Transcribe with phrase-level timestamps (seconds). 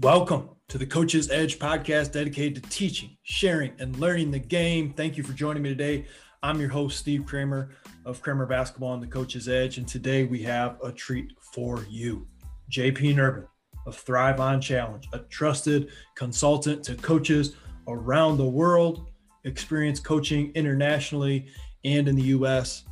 [0.00, 4.92] Welcome to the Coach's Edge podcast dedicated to teaching, sharing, and learning the game.
[4.92, 6.06] Thank you for joining me today.
[6.40, 7.70] I'm your host, Steve Kramer
[8.04, 9.76] of Kramer Basketball on the Coach's Edge.
[9.76, 12.28] And today we have a treat for you.
[12.70, 13.48] JP Nerbun
[13.88, 17.56] of Thrive On Challenge, a trusted consultant to coaches
[17.88, 19.10] around the world,
[19.42, 21.48] experienced coaching internationally
[21.84, 22.84] and in the US,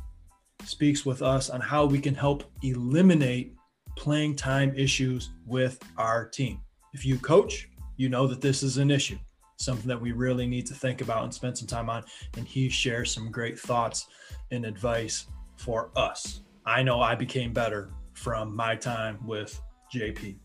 [0.65, 3.55] speaks with us on how we can help eliminate
[3.95, 6.59] playing time issues with our team.
[6.97, 9.19] If you coach, you know that this is an issue,
[9.57, 12.03] something that we really need to think about and spend some time on.
[12.35, 14.07] And he shares some great thoughts
[14.49, 16.41] and advice for us.
[16.65, 19.61] I know I became better from my time with
[19.93, 20.37] JP.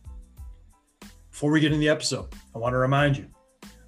[1.30, 3.30] Before we get in the episode, I want to remind you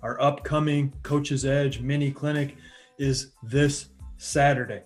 [0.01, 2.57] our upcoming Coach's Edge mini clinic
[2.97, 4.85] is this Saturday,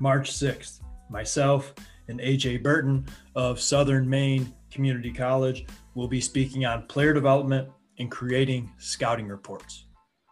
[0.00, 0.80] March 6th.
[1.08, 1.72] Myself
[2.08, 5.64] and AJ Burton of Southern Maine Community College
[5.94, 9.86] will be speaking on player development and creating scouting reports.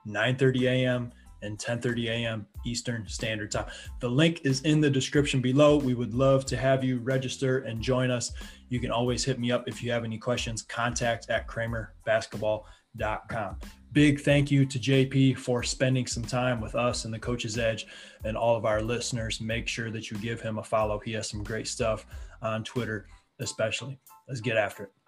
[0.07, 1.13] 9:30 a.m.
[1.43, 2.47] and 10:30 a.m.
[2.65, 3.67] Eastern Standard Time.
[4.01, 5.77] The link is in the description below.
[5.77, 8.33] We would love to have you register and join us.
[8.69, 10.63] You can always hit me up if you have any questions.
[10.63, 13.57] Contact at kramerbasketball.com.
[13.93, 17.87] Big thank you to JP for spending some time with us and the Coach's Edge
[18.25, 19.41] and all of our listeners.
[19.41, 20.99] Make sure that you give him a follow.
[20.99, 22.07] He has some great stuff
[22.41, 23.07] on Twitter,
[23.39, 24.01] especially.
[24.29, 25.02] Let's get after it.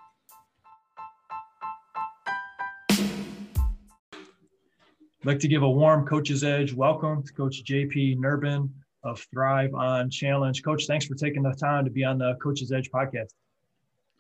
[5.24, 8.68] I'd like to give a warm Coach's Edge welcome to Coach JP Nerbun
[9.04, 10.62] of Thrive on Challenge.
[10.62, 13.30] Coach, thanks for taking the time to be on the Coach's Edge podcast.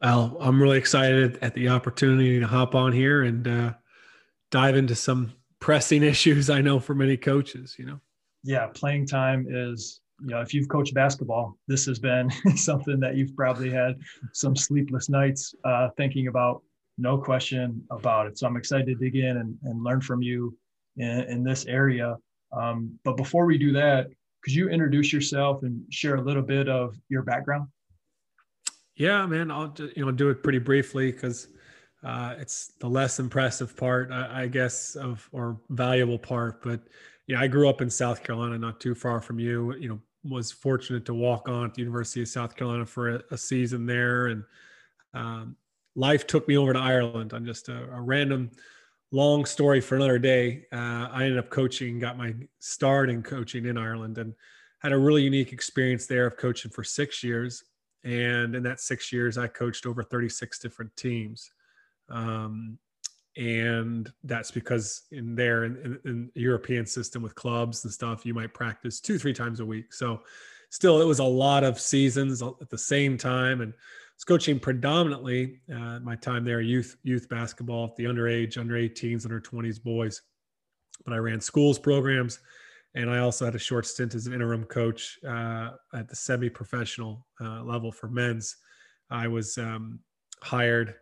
[0.00, 3.74] Al, I'm really excited at the opportunity to hop on here and uh,
[4.50, 8.00] dive into some pressing issues I know for many coaches, you know.
[8.42, 13.14] Yeah, playing time is, you know, if you've coached basketball, this has been something that
[13.14, 13.96] you've probably had
[14.32, 16.62] some sleepless nights uh, thinking about,
[16.96, 18.38] no question about it.
[18.38, 20.56] So I'm excited to dig in and, and learn from you
[20.96, 22.16] in, in this area.
[22.52, 24.08] Um, but before we do that,
[24.42, 27.68] could you introduce yourself and share a little bit of your background?
[28.94, 31.48] Yeah, man, I'll you know do it pretty briefly because
[32.04, 36.62] uh, it's the less impressive part, I, I, guess, of or valuable part.
[36.62, 36.80] But
[37.26, 39.74] you know, I grew up in South Carolina, not too far from you.
[39.76, 43.22] You know, was fortunate to walk on at the University of South Carolina for a,
[43.30, 44.44] a season there, and
[45.14, 45.56] um,
[45.96, 48.50] life took me over to Ireland on just a, a random
[49.12, 50.66] long story for another day.
[50.72, 54.34] Uh, I ended up coaching, got my start in coaching in Ireland, and
[54.80, 57.64] had a really unique experience there of coaching for six years.
[58.04, 61.50] And in that six years, I coached over 36 different teams.
[62.10, 62.78] Um,
[63.36, 68.34] and that's because in there in, in, the European system with clubs and stuff, you
[68.34, 69.92] might practice two, three times a week.
[69.92, 70.20] So
[70.70, 73.60] still, it was a lot of seasons at the same time.
[73.60, 73.72] And
[74.16, 79.40] was coaching predominantly uh, my time there youth youth basketball, the underage, under 18s, under
[79.40, 80.22] 20s boys.
[81.04, 82.38] But I ran schools programs,
[82.94, 87.26] and I also had a short stint as an interim coach uh, at the semi-professional
[87.40, 88.56] uh, level for men's.
[89.10, 89.98] I was um,
[90.42, 90.94] hired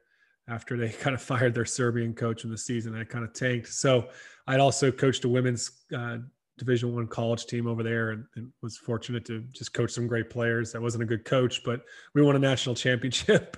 [0.49, 2.99] after they kind of fired their Serbian coach in the season.
[2.99, 3.69] I kind of tanked.
[3.69, 4.09] So
[4.47, 6.19] I'd also coached a women's uh,
[6.65, 10.31] division one college team over there and, and, was fortunate to just coach some great
[10.31, 10.75] players.
[10.75, 11.83] I wasn't a good coach but
[12.15, 13.57] we won a national championship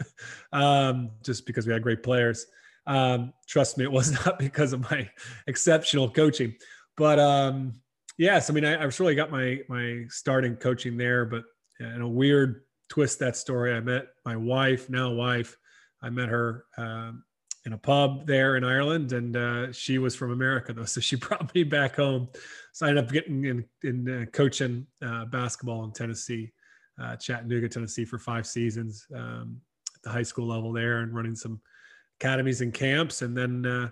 [0.53, 2.47] um, just because we had great players.
[2.87, 5.09] Um, trust me it was not because of my
[5.47, 6.55] exceptional coaching
[6.97, 7.75] but um,
[8.19, 11.45] yes i mean I, I really got my my start in coaching there but
[11.81, 12.61] in a weird
[12.91, 15.57] twist that story i met my wife now wife.
[16.05, 17.25] I met her um,
[17.67, 21.17] in a pub there in Ireland, and uh, she was from America though, so she
[21.17, 22.29] brought me back home.
[22.73, 26.53] So I ended up getting in, in uh, coaching uh, basketball in Tennessee,
[27.01, 29.61] uh, Chattanooga, Tennessee, for five seasons um,
[29.95, 31.61] at the high school level there, and running some
[32.21, 33.89] academies and camps, and then uh,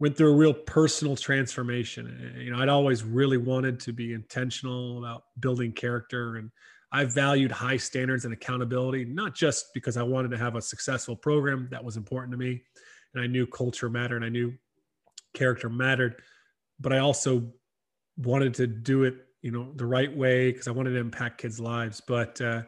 [0.00, 2.34] went through a real personal transformation.
[2.38, 6.50] You know, I'd always really wanted to be intentional about building character and.
[6.90, 11.14] I valued high standards and accountability, not just because I wanted to have a successful
[11.14, 12.62] program that was important to me,
[13.14, 14.54] and I knew culture mattered and I knew
[15.34, 16.22] character mattered,
[16.80, 17.52] but I also
[18.16, 21.60] wanted to do it, you know, the right way because I wanted to impact kids'
[21.60, 22.00] lives.
[22.00, 22.62] But uh,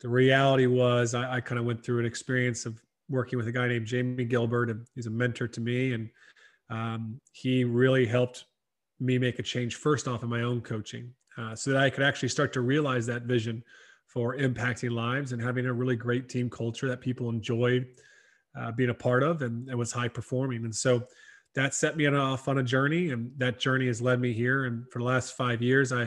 [0.00, 3.52] the reality was, I, I kind of went through an experience of working with a
[3.52, 6.08] guy named Jamie Gilbert, and he's a mentor to me, and
[6.70, 8.44] um, he really helped
[9.00, 12.04] me make a change first off in my own coaching, uh, so that I could
[12.04, 13.64] actually start to realize that vision
[14.06, 17.86] for impacting lives and having a really great team culture that people enjoyed
[18.58, 20.64] uh, being a part of and it was high performing.
[20.64, 21.06] And so
[21.54, 24.64] that set me off on a journey and that journey has led me here.
[24.64, 26.04] And for the last five years, I,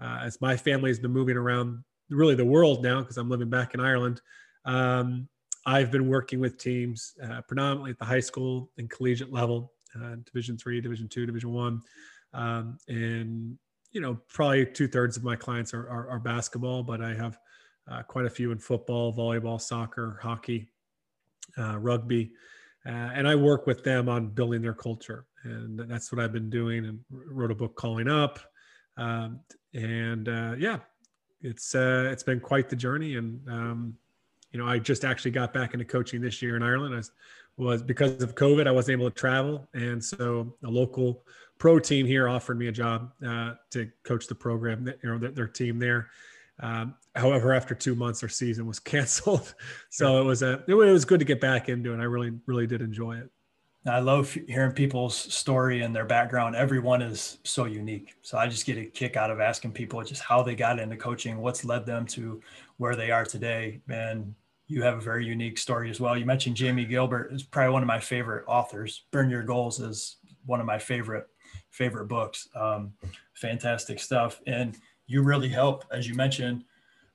[0.00, 3.50] uh, as my family has been moving around really the world now, because I'm living
[3.50, 4.20] back in Ireland,
[4.64, 5.28] um,
[5.64, 10.16] I've been working with teams uh, predominantly at the high school and collegiate level, uh,
[10.24, 11.82] Division three, Division two, Division one,
[12.32, 13.58] um, and
[13.90, 17.38] you know probably two thirds of my clients are, are, are basketball, but I have
[17.90, 20.68] uh, quite a few in football, volleyball, soccer, hockey,
[21.58, 22.32] uh, rugby,
[22.86, 26.50] uh, and I work with them on building their culture, and that's what I've been
[26.50, 26.86] doing.
[26.86, 28.38] And wrote a book calling up,
[28.96, 29.40] um,
[29.74, 30.78] and uh, yeah,
[31.42, 33.16] it's uh, it's been quite the journey.
[33.16, 33.96] And um,
[34.52, 36.94] you know, I just actually got back into coaching this year in Ireland.
[36.94, 37.02] I
[37.62, 41.24] was because of COVID, I wasn't able to travel, and so a local
[41.58, 45.30] pro team here offered me a job uh, to coach the program, you know, their,
[45.30, 46.10] their team there.
[46.60, 49.54] Um, however, after two months, our season was canceled.
[49.90, 52.00] so it was a it was good to get back into it.
[52.00, 53.30] I really really did enjoy it.
[53.88, 56.56] I love hearing people's story and their background.
[56.56, 58.16] Everyone is so unique.
[58.22, 60.96] So I just get a kick out of asking people just how they got into
[60.96, 62.40] coaching, what's led them to
[62.78, 63.80] where they are today.
[63.88, 64.34] And
[64.66, 66.16] you have a very unique story as well.
[66.16, 69.04] You mentioned Jamie Gilbert is probably one of my favorite authors.
[69.12, 71.28] Burn Your Goals is one of my favorite
[71.70, 72.48] favorite books.
[72.56, 72.92] Um,
[73.34, 74.40] fantastic stuff.
[74.46, 74.76] And
[75.06, 76.64] you really help, as you mentioned,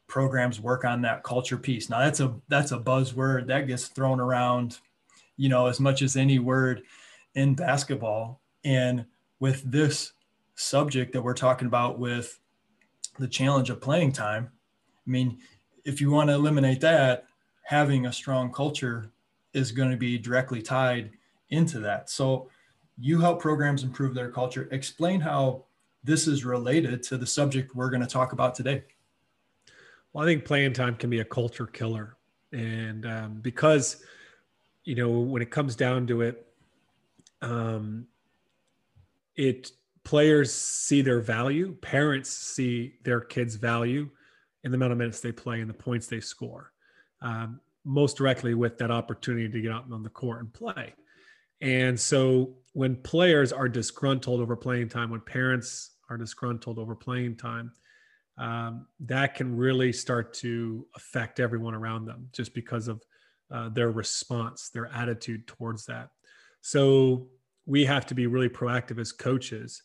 [0.07, 1.89] programs work on that culture piece.
[1.89, 4.79] Now that's a that's a buzzword that gets thrown around,
[5.37, 6.83] you know, as much as any word
[7.35, 8.41] in basketball.
[8.63, 9.05] And
[9.39, 10.13] with this
[10.55, 12.39] subject that we're talking about with
[13.19, 14.51] the challenge of playing time,
[15.07, 15.39] I mean,
[15.85, 17.25] if you want to eliminate that,
[17.63, 19.11] having a strong culture
[19.53, 21.11] is going to be directly tied
[21.49, 22.09] into that.
[22.09, 22.49] So
[22.99, 24.67] you help programs improve their culture.
[24.71, 25.65] Explain how
[26.03, 28.83] this is related to the subject we're going to talk about today.
[30.13, 32.17] Well, I think playing time can be a culture killer.
[32.51, 34.03] And um, because,
[34.83, 36.45] you know, when it comes down to it,
[37.41, 38.07] um,
[39.35, 39.71] it
[40.03, 44.09] players see their value, parents see their kids' value
[44.63, 46.71] in the amount of minutes they play and the points they score,
[47.21, 50.93] um, most directly with that opportunity to get out on the court and play.
[51.61, 57.37] And so when players are disgruntled over playing time, when parents are disgruntled over playing
[57.37, 57.71] time,
[58.37, 63.01] um, that can really start to affect everyone around them just because of
[63.51, 66.09] uh, their response, their attitude towards that.
[66.61, 67.27] So
[67.65, 69.81] we have to be really proactive as coaches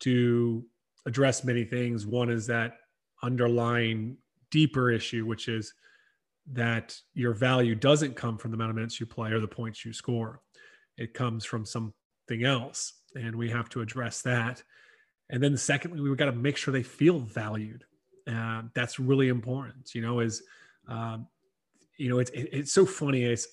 [0.00, 0.64] to
[1.06, 2.06] address many things.
[2.06, 2.74] One is that
[3.22, 4.18] underlying
[4.50, 5.72] deeper issue, which is
[6.52, 9.84] that your value doesn't come from the amount of minutes you play or the points
[9.84, 10.40] you score
[10.98, 14.62] it comes from something else and we have to address that
[15.30, 17.84] and then secondly we've got to make sure they feel valued.
[18.30, 20.42] Uh, that's really important you know is
[20.86, 21.26] um,
[21.96, 23.48] you know it's it, it's so funny it's,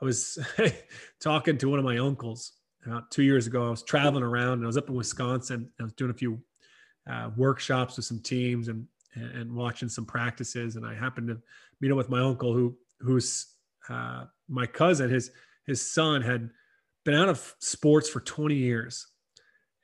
[0.00, 0.38] i was
[1.20, 2.52] talking to one of my uncles
[2.86, 3.66] about two years ago.
[3.66, 5.70] I was traveling around and i was up in wisconsin.
[5.80, 6.40] I was doing a few
[7.10, 10.76] uh, workshops with some teams and and watching some practices.
[10.76, 11.40] And i happened to
[11.80, 13.46] meet up with my uncle who who's
[13.88, 15.10] uh, my cousin.
[15.10, 15.30] His
[15.66, 16.50] his son had
[17.04, 19.06] been out of sports for 20 years.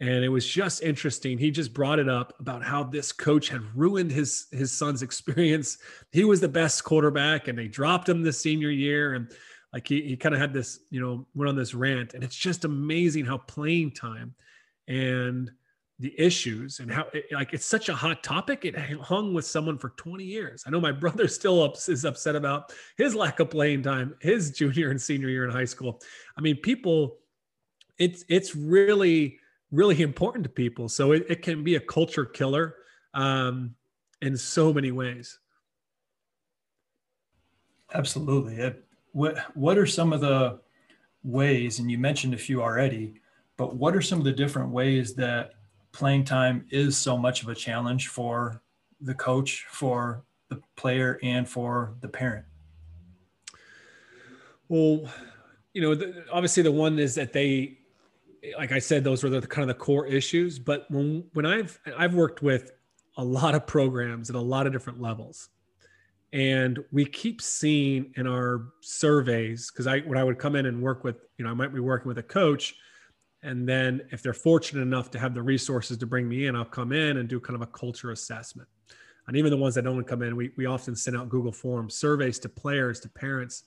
[0.01, 1.37] And it was just interesting.
[1.37, 5.79] He just brought it up about how this coach had ruined his his son's experience.
[6.13, 9.15] He was the best quarterback, and they dropped him the senior year.
[9.15, 9.31] And
[9.73, 12.15] like he, he kind of had this, you know, went on this rant.
[12.15, 14.35] And it's just amazing how playing time
[14.89, 15.51] and
[16.01, 19.77] the issues and how it, like it's such a hot topic it hung with someone
[19.77, 23.51] for 20 years i know my brother still up, is upset about his lack of
[23.51, 26.01] playing time his junior and senior year in high school
[26.39, 27.19] i mean people
[27.99, 29.39] it's it's really
[29.71, 30.89] really important to people.
[30.89, 32.77] So it, it can be a culture killer
[33.15, 33.75] um,
[34.23, 35.39] in so many ways.
[37.93, 38.57] Absolutely.
[38.57, 40.61] It, what what are some of the
[41.25, 43.21] ways and you mentioned a few already
[43.61, 45.53] but what are some of the different ways that
[45.93, 48.63] playing time is so much of a challenge for
[49.03, 52.47] the coach, for the player, and for the parent?
[54.69, 55.05] Well,
[55.75, 57.77] you know, the, obviously the one is that they,
[58.57, 60.59] like I said, those were the kind of the core issues.
[60.59, 62.73] But when when I've I've worked with
[63.17, 65.49] a lot of programs at a lot of different levels,
[66.33, 70.83] and we keep seeing in our surveys because I when I would come in and
[70.83, 72.75] work with, you know, I might be working with a coach
[73.43, 76.65] and then if they're fortunate enough to have the resources to bring me in, I'll
[76.65, 78.69] come in and do kind of a culture assessment.
[79.27, 81.95] And even the ones that don't come in, we, we often send out Google Forms
[81.95, 83.65] surveys to players, to parents,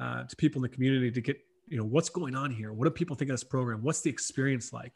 [0.00, 1.38] uh, to people in the community to get,
[1.72, 2.70] you know, what's going on here?
[2.70, 3.82] What do people think of this program?
[3.82, 4.92] What's the experience like?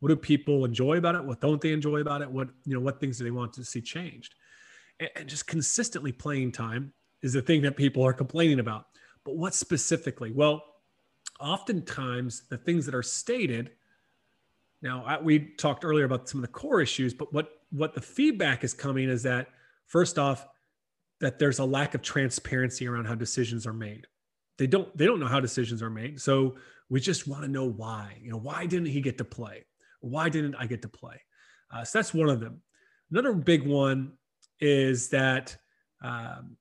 [0.00, 1.22] What do people enjoy about it?
[1.22, 2.30] What don't they enjoy about it?
[2.30, 4.34] What, you know, what things do they want to see changed?
[4.98, 8.86] And, and just consistently playing time is the thing that people are complaining about.
[9.22, 10.32] But what specifically?
[10.32, 10.64] Well,
[11.38, 13.70] oftentimes the things that are stated
[14.82, 18.00] now I, we talked earlier about some of the core issues but what what the
[18.00, 19.46] feedback is coming is that
[19.86, 20.48] first off
[21.20, 24.08] that there's a lack of transparency around how decisions are made
[24.58, 26.20] they don't they don't know how decisions are made.
[26.20, 26.56] So
[26.90, 28.18] we just want to know why.
[28.20, 29.64] You know, why didn't he get to play?
[30.00, 31.20] Why didn't I get to play?
[31.72, 32.62] Uh, so that's one of them.
[33.10, 34.12] Another big one
[34.60, 35.56] is that
[36.02, 36.56] um,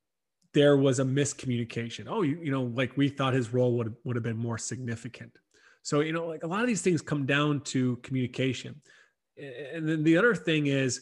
[0.53, 2.05] there was a miscommunication.
[2.07, 5.31] Oh, you, you know, like we thought his role would would have been more significant.
[5.81, 8.81] So you know, like a lot of these things come down to communication.
[9.37, 11.01] And then the other thing is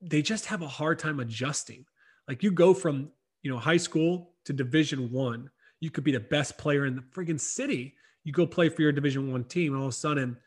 [0.00, 1.84] they just have a hard time adjusting.
[2.26, 3.10] Like you go from
[3.42, 7.02] you know high school to Division One, you could be the best player in the
[7.02, 7.94] friggin' city.
[8.24, 10.38] You go play for your Division One team, and all of a sudden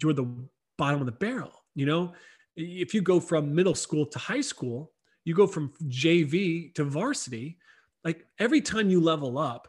[0.00, 0.32] you're the
[0.78, 1.52] bottom of the barrel.
[1.74, 2.12] You know,
[2.56, 4.92] if you go from middle school to high school,
[5.24, 7.58] you go from JV to varsity.
[8.04, 9.66] Like every time you level up,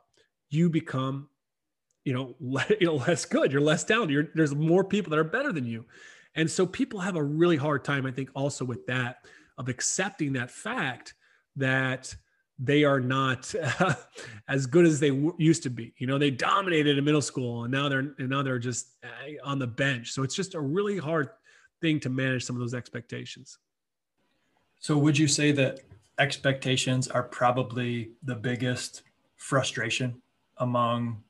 [0.51, 1.27] you become,
[2.05, 3.51] you know, less good.
[3.51, 4.09] You're less down.
[4.09, 5.85] You're, there's more people that are better than you,
[6.35, 9.25] and so people have a really hard time, I think, also with that
[9.57, 11.15] of accepting that fact
[11.55, 12.15] that
[12.63, 13.95] they are not uh,
[14.47, 15.93] as good as they w- used to be.
[15.97, 19.07] You know, they dominated in middle school, and now they're and now they're just uh,
[19.43, 20.11] on the bench.
[20.11, 21.29] So it's just a really hard
[21.81, 23.57] thing to manage some of those expectations.
[24.79, 25.81] So would you say that
[26.19, 29.01] expectations are probably the biggest
[29.37, 30.21] frustration
[30.57, 31.23] among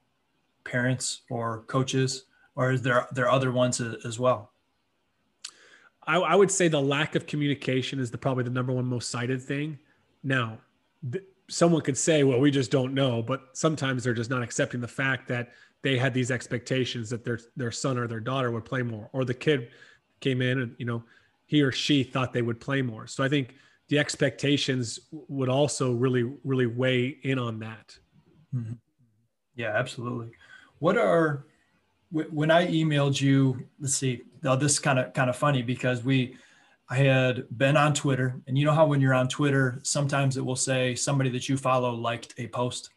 [0.66, 4.52] parents or coaches, or is there there other ones as well?
[6.06, 9.10] I, I would say the lack of communication is the probably the number one most
[9.10, 9.80] cited thing.
[10.24, 10.58] Now,
[11.10, 14.82] th- someone could say, well, we just don't know, but sometimes they're just not accepting
[14.82, 15.52] the fact that
[15.84, 19.26] they had these expectations that their their son or their daughter would play more, or
[19.26, 19.70] the kid
[20.20, 21.04] came in and you know
[21.48, 23.08] he or she thought they would play more.
[23.08, 23.56] So I think
[23.90, 27.98] the expectations would also really really weigh in on that.
[28.56, 28.74] Mm-hmm.
[29.56, 30.32] Yeah, absolutely.
[30.80, 31.46] What are
[32.12, 33.68] when I emailed you?
[33.80, 34.22] Let's see.
[34.44, 36.38] Now this kind of kind of funny because we
[36.92, 40.46] I had been on Twitter, and you know how when you're on Twitter, sometimes it
[40.46, 42.90] will say somebody that you follow liked a post.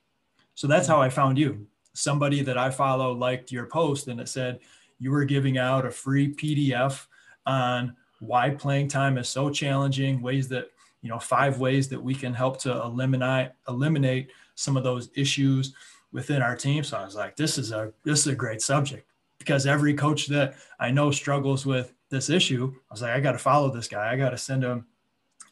[0.56, 1.68] So that's how I found you.
[1.92, 4.58] Somebody that I follow liked your post, and it said
[4.98, 7.06] you were giving out a free PDF
[7.46, 12.16] on why playing time is so challenging, ways that you know five ways that we
[12.16, 15.72] can help to eliminate eliminate some of those issues
[16.10, 16.82] within our team.
[16.82, 19.08] So I was like, this is a this is a great subject
[19.38, 22.72] because every coach that I know struggles with this issue.
[22.74, 24.12] I was like, I got to follow this guy.
[24.12, 24.86] I got to send him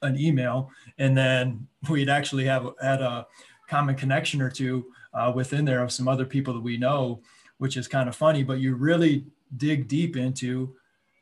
[0.02, 0.70] an email.
[0.98, 3.26] And then we'd actually have had a
[3.68, 7.20] common connection or two uh, within there of some other people that we know,
[7.58, 8.42] which is kind of funny.
[8.42, 9.24] But you really
[9.56, 10.74] dig deep into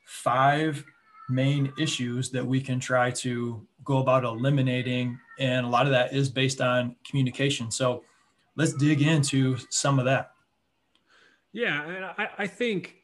[0.06, 0.84] five
[1.28, 5.18] main issues that we can try to go about eliminating.
[5.38, 7.70] And a lot of that is based on communication.
[7.70, 8.02] So
[8.56, 10.32] let's dig into some of that.
[11.52, 12.96] Yeah, I, I think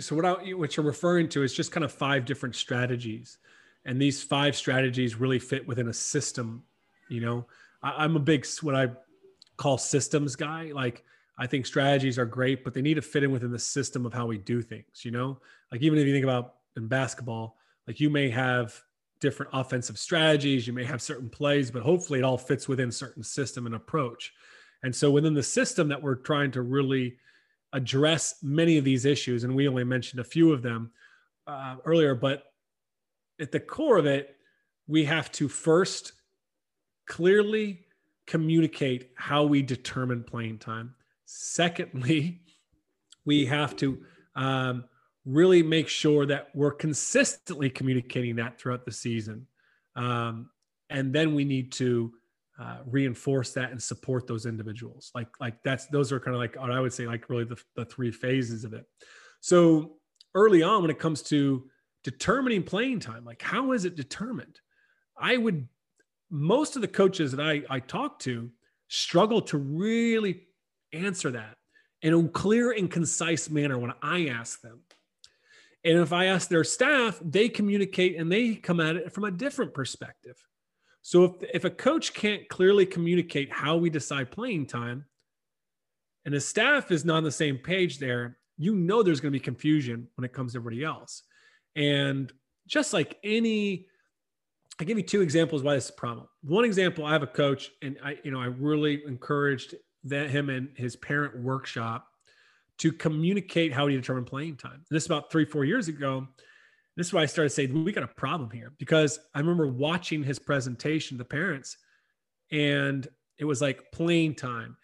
[0.00, 3.38] so what I, what you're referring to is just kind of five different strategies.
[3.84, 6.64] And these five strategies really fit within a system
[7.08, 7.46] you know?
[7.82, 8.88] I, i'm a big what i
[9.56, 10.72] call systems guy.
[10.72, 11.04] Like
[11.38, 14.12] i think strategies are great but they need to fit in within the system of
[14.12, 15.38] how we do things you know?
[15.70, 18.80] Like even if you think about in basketball like you may have
[19.20, 23.22] different offensive strategies you may have certain plays but hopefully it all fits within certain
[23.22, 24.32] system and approach.
[24.82, 27.16] And so within the system that we're trying to really
[27.74, 30.90] address many of these issues, and we only mentioned a few of them
[31.46, 32.14] uh, earlier.
[32.14, 32.44] But
[33.40, 34.36] at the core of it,
[34.86, 36.12] we have to first
[37.06, 37.80] clearly
[38.26, 40.94] communicate how we determine playing time.
[41.26, 42.40] Secondly,
[43.26, 43.98] we have to
[44.36, 44.84] um,
[45.26, 49.46] really make sure that we're consistently communicating that throughout the season.
[49.96, 50.50] Um,
[50.90, 52.12] and then we need to
[52.58, 55.10] uh, reinforce that and support those individuals.
[55.14, 57.60] Like like that's those are kind of like what I would say like really the,
[57.74, 58.84] the three phases of it.
[59.40, 59.96] So
[60.34, 61.68] early on, when it comes to
[62.04, 64.60] determining playing time, like how is it determined?
[65.18, 65.68] I would
[66.30, 68.50] most of the coaches that I I talk to
[68.88, 70.42] struggle to really
[70.92, 71.56] answer that
[72.02, 74.80] in a clear and concise manner when I ask them.
[75.84, 79.30] And if I ask their staff, they communicate and they come at it from a
[79.30, 80.36] different perspective.
[81.06, 85.04] So if, if a coach can't clearly communicate how we decide playing time
[86.24, 89.38] and the staff is not on the same page there, you know there's going to
[89.38, 91.24] be confusion when it comes to everybody else.
[91.76, 92.32] And
[92.66, 93.86] just like any,
[94.80, 96.26] I give you two examples why this is a problem.
[96.42, 100.48] One example, I have a coach and I, you know, I really encouraged that him
[100.48, 102.08] and his parent workshop
[102.78, 104.72] to communicate how he determined playing time.
[104.72, 106.26] And this is about three, four years ago.
[106.96, 110.22] This is why I started saying we got a problem here because I remember watching
[110.22, 111.76] his presentation to the parents,
[112.52, 113.06] and
[113.38, 114.76] it was like playing time,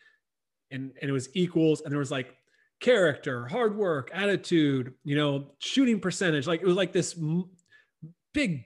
[0.71, 2.35] and and it was equals, and there was like
[2.81, 6.47] character, hard work, attitude, you know, shooting percentage.
[6.47, 7.17] Like it was like this
[8.33, 8.65] big,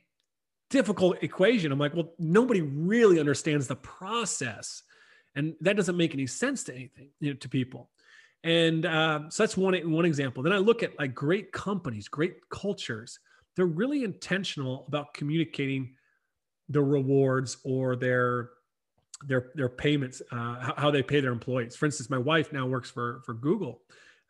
[0.71, 1.73] difficult equation.
[1.73, 4.83] I'm like, well, nobody really understands the process.
[5.35, 7.91] and that doesn't make any sense to anything you know, to people.
[8.45, 10.43] And uh, so that's one one example.
[10.43, 13.19] Then I look at like great companies, great cultures.
[13.57, 15.95] They're really intentional about communicating
[16.69, 18.51] the rewards or their
[19.27, 21.77] their their payments, uh, how, they pay their employees.
[21.77, 23.83] For instance, my wife now works for for Google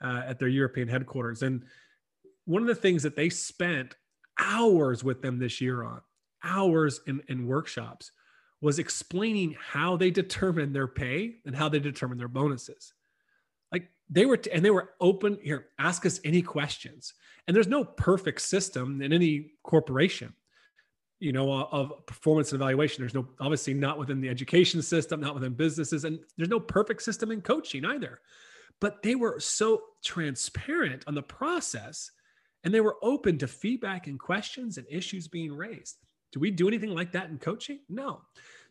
[0.02, 1.64] uh, at their European headquarters, and
[2.44, 3.96] one of the things that they spent
[4.38, 6.00] hours with them this year on,
[6.42, 8.12] hours in, in workshops,
[8.60, 12.92] was explaining how they determine their pay and how they determine their bonuses.
[13.74, 17.12] Like they were, t- and they were open here, ask us any questions.
[17.46, 20.32] And there's no perfect system in any corporation
[21.18, 23.02] you know of performance and evaluation.
[23.02, 27.02] There's no obviously not within the education system not within businesses and there's no perfect
[27.02, 28.20] system in coaching either.
[28.80, 32.10] But they were so transparent on the process
[32.62, 35.96] and they were open to feedback and questions and issues being raised.
[36.32, 37.80] Do we do anything like that in coaching?
[37.88, 38.20] No.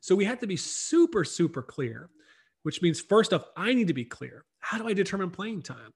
[0.01, 2.09] So we have to be super super clear
[2.63, 5.91] which means first off i need to be clear how do i determine playing time?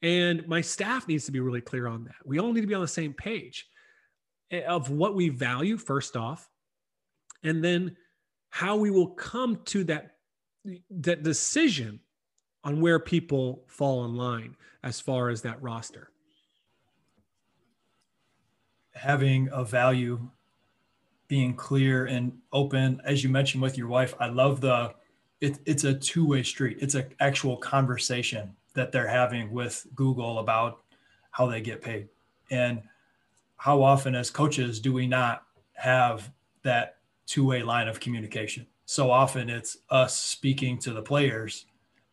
[0.00, 2.14] And my staff needs to be really clear on that.
[2.24, 3.66] We all need to be on the same page
[4.50, 6.48] Eh, of what we value first off
[7.42, 7.94] and then
[8.48, 10.12] how we will come to that
[10.90, 12.00] that decision
[12.64, 16.10] on where people fall in line as far as that roster.
[18.94, 20.30] Having a value
[21.28, 24.94] being clear and open as you mentioned with your wife i love the
[25.40, 26.78] it, it's a two-way street.
[26.80, 30.80] It's an actual conversation that they're having with google about
[31.30, 32.08] how they get paid.
[32.50, 32.82] And
[33.56, 36.30] how often as coaches do we not have
[36.62, 38.66] that two-way line of communication?
[38.86, 41.66] So often it's us speaking to the players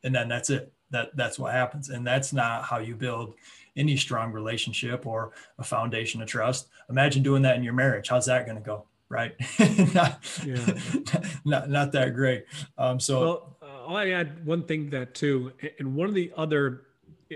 [0.04, 0.72] and then that's it.
[0.92, 1.90] That that's what happens.
[1.90, 3.34] And that's not how you build
[3.76, 6.68] any strong relationship or a foundation of trust.
[6.90, 8.10] Imagine doing that in your marriage.
[8.10, 9.34] How's that going to go right?
[9.94, 10.80] Not, yeah.
[11.46, 12.46] not not that great.
[12.78, 15.52] Um so well uh, i'll add one thing that too.
[15.80, 16.84] And one of the other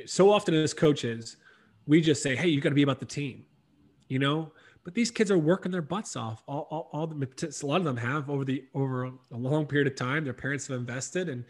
[0.06, 1.38] so often as coaches
[1.86, 3.46] we just say hey you got to be about the team
[4.08, 4.52] you know?
[4.84, 6.42] But these kids are working their butts off.
[6.48, 9.88] All, all, all the a lot of them have over the over a long period
[9.88, 10.24] of time.
[10.24, 11.30] Their parents have invested.
[11.30, 11.46] And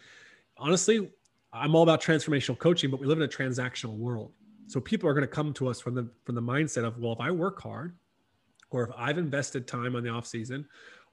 [0.59, 1.09] honestly
[1.51, 4.31] i'm all about transformational coaching but we live in a transactional world.
[4.67, 7.13] So people are going to come to us from the from the mindset of well
[7.13, 7.95] if i work hard
[8.71, 10.65] or if i've invested time on the off season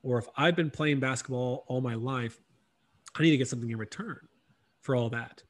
[0.03, 2.39] or if i've been playing basketball all my life
[3.17, 4.19] i need to get something in return
[4.87, 5.43] for all that.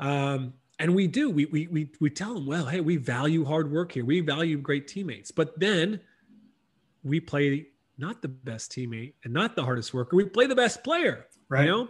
[0.00, 3.70] Um, and we do we, we we we tell them well hey we value hard
[3.70, 4.04] work here.
[4.04, 5.30] We value great teammates.
[5.30, 6.00] But then
[7.02, 7.66] we play
[7.98, 10.16] not the best teammate and not the hardest worker.
[10.16, 11.66] We play the best player right.
[11.66, 11.88] you know?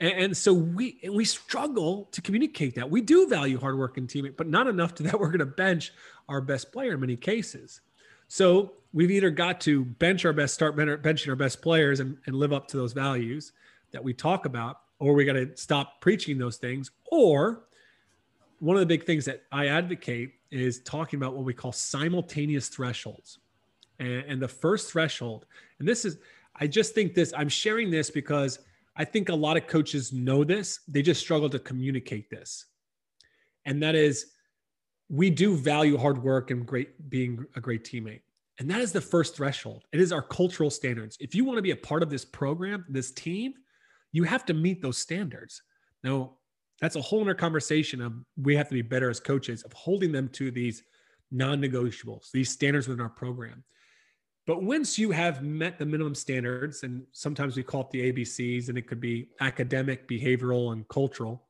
[0.00, 2.90] And, and so we and we struggle to communicate that.
[2.90, 5.46] We do value hard work and teammate but not enough to that we're going to
[5.46, 5.92] bench
[6.28, 7.80] our best player in many cases.
[8.26, 12.36] So we've either got to bench our best start benching our best players and, and
[12.36, 13.52] live up to those values
[13.92, 17.64] that we talk about or we got to stop preaching those things or
[18.60, 22.68] one of the big things that I advocate is talking about what we call simultaneous
[22.68, 23.38] thresholds.
[24.00, 25.46] And, and, the first threshold,
[25.78, 26.18] and this is,
[26.56, 28.60] I just think this, I'm sharing this because
[28.96, 30.80] I think a lot of coaches know this.
[30.88, 32.66] They just struggle to communicate this.
[33.64, 34.26] And that is,
[35.08, 38.20] we do value hard work and great being a great teammate.
[38.58, 39.84] And that is the first threshold.
[39.92, 41.16] It is our cultural standards.
[41.20, 43.54] If you want to be a part of this program, this team,
[44.12, 45.62] you have to meet those standards.
[46.02, 46.32] Now,
[46.80, 50.12] that's a whole other conversation of we have to be better as coaches of holding
[50.12, 50.82] them to these
[51.30, 53.64] non-negotiables, these standards within our program.
[54.46, 58.70] But once you have met the minimum standards, and sometimes we call it the ABCs,
[58.70, 61.44] and it could be academic, behavioral, and cultural.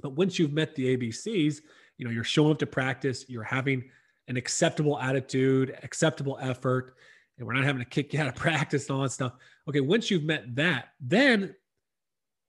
[0.00, 1.60] But once you've met the ABCs,
[1.98, 3.84] you know, you're showing up to practice, you're having
[4.32, 6.96] an acceptable attitude, acceptable effort,
[7.36, 9.34] and we're not having to kick you out of practice and all that stuff.
[9.68, 11.54] Okay, once you've met that, then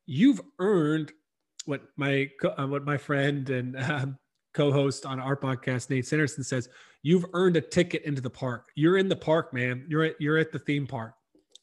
[0.06, 1.12] you've earned
[1.66, 4.18] what my uh, what my friend and um,
[4.54, 6.70] co-host on our podcast Nate Sanderson says,
[7.02, 8.70] you've earned a ticket into the park.
[8.76, 9.86] You're in the park, man.
[9.90, 11.16] You're at you're at the theme park.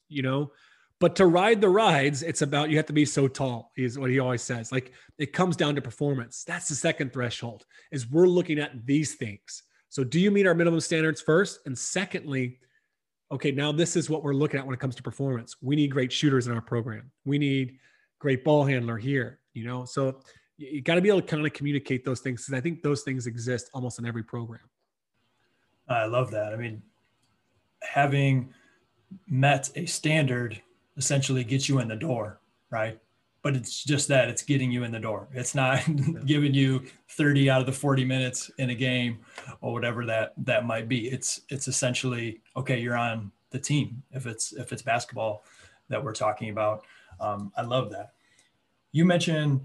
[0.07, 0.51] You know,
[0.99, 4.11] but to ride the rides, it's about you have to be so tall, is what
[4.11, 4.71] he always says.
[4.71, 6.43] Like it comes down to performance.
[6.43, 9.63] That's the second threshold, is we're looking at these things.
[9.91, 11.59] So do you meet our minimum standards first?
[11.67, 12.57] And secondly,
[13.31, 15.55] okay, now this is what we're looking at when it comes to performance.
[15.61, 17.11] We need great shooters in our program.
[17.25, 17.77] We need
[18.19, 20.19] great ball handler here you know so
[20.57, 23.01] you got to be able to kind of communicate those things because i think those
[23.01, 24.61] things exist almost in every program
[25.89, 26.81] i love that i mean
[27.81, 28.53] having
[29.27, 30.61] met a standard
[30.97, 32.99] essentially gets you in the door right
[33.43, 35.81] but it's just that it's getting you in the door it's not
[36.25, 39.19] giving you 30 out of the 40 minutes in a game
[39.61, 44.25] or whatever that that might be it's it's essentially okay you're on the team if
[44.25, 45.43] it's if it's basketball
[45.89, 46.85] that we're talking about
[47.19, 48.13] um, i love that
[48.91, 49.61] you mentioned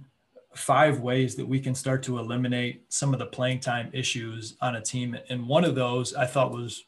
[0.56, 4.76] five ways that we can start to eliminate some of the playing time issues on
[4.76, 5.16] a team.
[5.28, 6.84] And one of those I thought was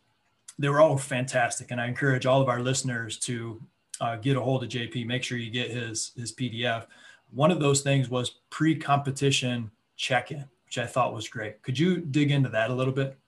[0.59, 1.70] they were all fantastic.
[1.70, 3.61] And I encourage all of our listeners to
[4.00, 6.87] uh, get a hold of JP, make sure you get his, his PDF.
[7.30, 11.62] One of those things was pre competition check in, which I thought was great.
[11.62, 13.18] Could you dig into that a little bit?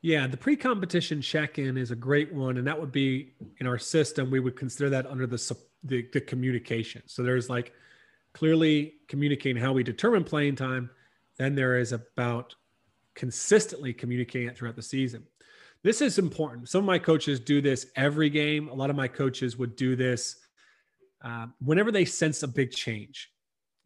[0.00, 2.58] Yeah, the pre competition check in is a great one.
[2.58, 6.20] And that would be in our system, we would consider that under the, the, the
[6.20, 7.02] communication.
[7.06, 7.72] So there's like,
[8.34, 10.90] clearly communicating how we determine playing time.
[11.38, 12.54] Then there is about
[13.14, 15.24] consistently communicating it throughout the season.
[15.84, 16.68] This is important.
[16.68, 18.68] Some of my coaches do this every game.
[18.68, 20.36] A lot of my coaches would do this
[21.24, 23.30] uh, whenever they sense a big change.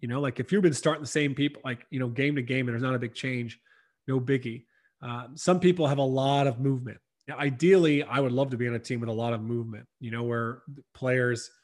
[0.01, 2.43] You know, like if you've been starting the same people, like, you know, game to
[2.43, 3.59] game and there's not a big change,
[4.07, 4.65] no biggie.
[5.03, 6.99] Uh, some people have a lot of movement.
[7.27, 9.87] Now, ideally, I would love to be on a team with a lot of movement,
[10.01, 10.63] you know, where
[10.95, 11.51] players–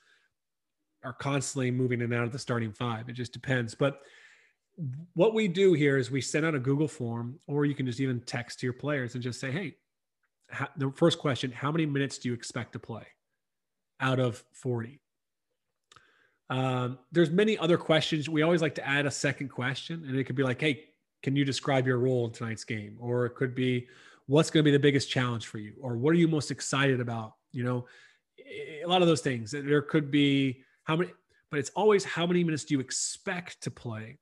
[1.05, 3.09] are constantly moving in and out of the starting five.
[3.09, 3.75] It just depends.
[3.75, 4.01] But
[5.13, 8.01] what we do here is we send out a Google form, or you can just
[8.01, 9.77] even text to your players and just say, hey,
[10.77, 13.07] the first question, how many minutes do you expect to play
[14.01, 15.01] out of 40?
[16.51, 18.29] Um, there's many other questions.
[18.29, 20.85] We always like to add a second question, and it could be like, hey,
[21.23, 22.97] can you describe your role in tonight's game?
[23.01, 23.89] Or it could be,
[24.27, 25.73] what's going to be the biggest challenge for you?
[25.81, 27.35] Or what are you most excited about?
[27.53, 27.87] You know,
[28.39, 29.51] a lot of those things.
[29.51, 31.11] There could be, how many,
[31.51, 34.19] but it's always how many minutes do you expect to play?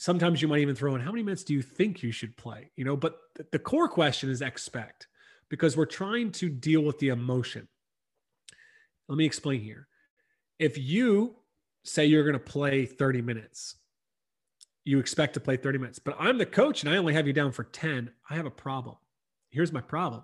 [0.00, 2.70] Sometimes you might even throw in how many minutes do you think you should play?
[2.74, 3.18] You know, but
[3.52, 5.08] the core question is expect
[5.50, 7.68] because we're trying to deal with the emotion.
[9.08, 9.88] Let me explain here.
[10.58, 11.36] If you
[11.84, 13.76] say you're going to play 30 minutes,
[14.84, 17.34] you expect to play 30 minutes, but I'm the coach and I only have you
[17.34, 18.96] down for 10, I have a problem.
[19.50, 20.22] Here's my problem.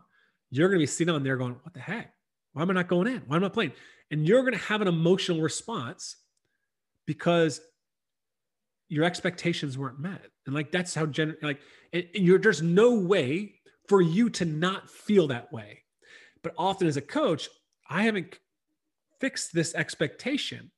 [0.48, 2.14] You're going to be sitting on there going, What the heck?
[2.54, 3.24] Why am I not going in?
[3.26, 3.72] Why am I playing?
[4.10, 6.16] And you're going to have an emotional response
[7.04, 7.60] because
[8.88, 10.26] your expectations weren't met.
[10.46, 11.60] And like that's how gen like
[11.92, 13.54] it, you're there's no way
[13.88, 15.82] for you to not feel that way.
[16.42, 17.48] But often as a coach,
[17.88, 18.38] I haven't
[19.20, 20.70] fixed this expectation.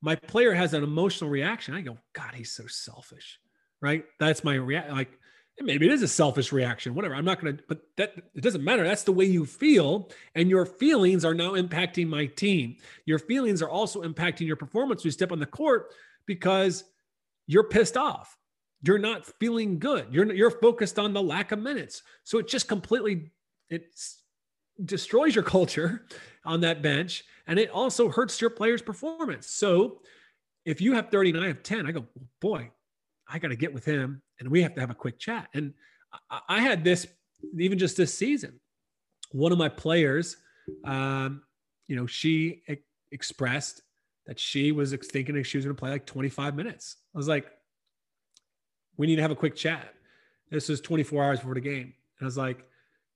[0.00, 1.74] My player has an emotional reaction.
[1.74, 3.38] I go, God, he's so selfish.
[3.80, 4.04] Right?
[4.18, 4.96] That's my reaction.
[4.96, 5.18] Like
[5.60, 8.62] maybe it is a selfish reaction whatever i'm not going to but that it doesn't
[8.62, 13.18] matter that's the way you feel and your feelings are now impacting my team your
[13.18, 15.92] feelings are also impacting your performance when you step on the court
[16.26, 16.84] because
[17.46, 18.36] you're pissed off
[18.82, 22.68] you're not feeling good you're you're focused on the lack of minutes so it just
[22.68, 23.32] completely
[23.68, 23.94] it
[24.84, 26.06] destroys your culture
[26.44, 30.00] on that bench and it also hurts your players performance so
[30.64, 32.04] if you have 30 and i have 10 i go
[32.40, 32.70] boy
[33.28, 35.48] I got to get with him and we have to have a quick chat.
[35.54, 35.74] And
[36.30, 37.06] I, I had this
[37.58, 38.60] even just this season.
[39.32, 40.36] One of my players,
[40.84, 41.42] um,
[41.88, 42.76] you know, she e-
[43.12, 43.82] expressed
[44.26, 46.96] that she was thinking she was going to play like 25 minutes.
[47.16, 47.50] I was like,
[48.98, 49.94] we need to have a quick chat.
[50.50, 51.94] This is 24 hours before the game.
[52.18, 52.62] And I was like,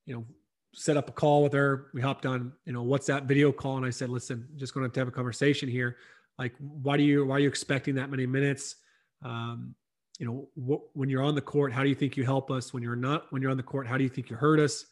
[0.06, 0.24] you know,
[0.72, 1.88] set up a call with her.
[1.92, 3.76] We hopped on, you know, WhatsApp video call.
[3.76, 5.98] And I said, listen, just going to have to have a conversation here.
[6.38, 8.76] Like, why do you, why are you expecting that many minutes?
[9.22, 9.74] Um,
[10.18, 12.72] you know, what, when you're on the court, how do you think you help us?
[12.72, 14.86] When you're not, when you're on the court, how do you think you hurt us?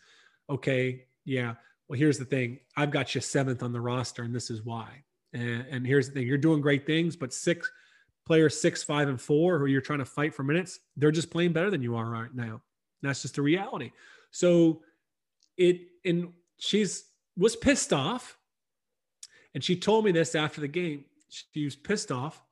[0.50, 1.54] Okay, yeah.
[1.88, 5.02] Well, here's the thing: I've got you seventh on the roster, and this is why.
[5.32, 7.70] And, and here's the thing: you're doing great things, but six
[8.28, 11.52] players, six, five, and four, who you're trying to fight for minutes, they're just playing
[11.52, 12.62] better than you are right now.
[13.02, 13.90] That's just the reality.
[14.30, 14.82] So
[15.56, 17.04] it, and she's
[17.36, 18.38] was pissed off,
[19.54, 21.04] and she told me this after the game.
[21.30, 22.42] She was pissed off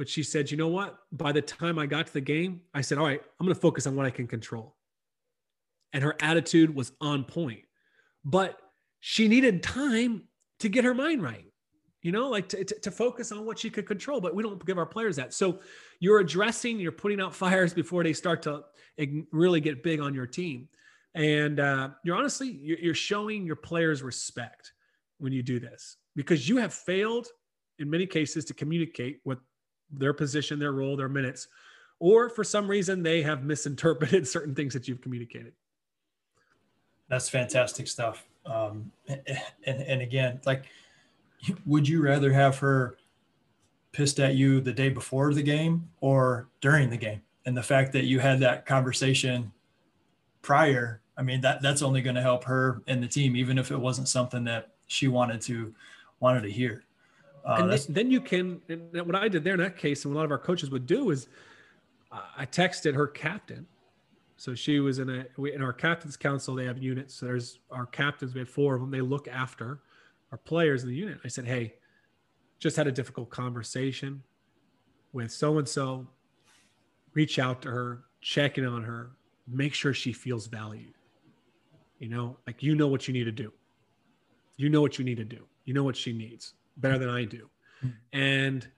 [0.00, 0.98] but she said, you know what?
[1.12, 3.60] By the time I got to the game, I said, all right, I'm going to
[3.60, 4.74] focus on what I can control.
[5.92, 7.64] And her attitude was on point.
[8.24, 8.58] But
[9.00, 10.22] she needed time
[10.60, 11.49] to get her mind right,
[12.02, 14.20] you know, like to, to, to, focus on what she could control.
[14.20, 15.34] But we don't give our players that.
[15.34, 15.60] So
[15.98, 18.64] you're addressing, you're putting out fires before they start to
[19.32, 20.68] really get big on your team.
[21.14, 24.72] And uh, you're honestly, you're showing your players respect
[25.18, 27.26] when you do this because you have failed
[27.78, 29.38] in many cases to communicate what
[29.90, 31.48] their position, their role, their minutes,
[31.98, 35.52] or for some reason they have misinterpreted certain things that you've communicated.
[37.08, 38.24] That's fantastic stuff.
[38.46, 40.66] Um, and, and again, like,
[41.66, 42.96] would you rather have her
[43.92, 47.22] pissed at you the day before the game or during the game?
[47.46, 49.52] And the fact that you had that conversation
[50.42, 53.70] prior, I mean, that that's only going to help her and the team, even if
[53.70, 55.74] it wasn't something that she wanted to
[56.20, 56.84] wanted to hear.
[57.44, 58.60] Uh, and then, then, you can,
[58.92, 60.86] what I did there in that case, and what a lot of our coaches would
[60.86, 61.28] do is
[62.12, 63.66] I texted her captain.
[64.36, 67.14] So she was in a, we, in our captain's council, they have units.
[67.14, 68.90] So there's our captains, we had four of them.
[68.90, 69.80] They look after
[70.32, 71.18] our players in the unit.
[71.24, 71.74] I said, Hey,
[72.58, 74.22] just had a difficult conversation
[75.12, 76.06] with so and so.
[77.12, 79.10] Reach out to her, check in on her,
[79.48, 80.94] make sure she feels valued.
[81.98, 83.52] You know, like you know what you need to do.
[84.56, 85.44] You know what you need to do.
[85.64, 87.48] You know what she needs better than I do.
[87.84, 88.18] Mm-hmm.
[88.18, 88.68] And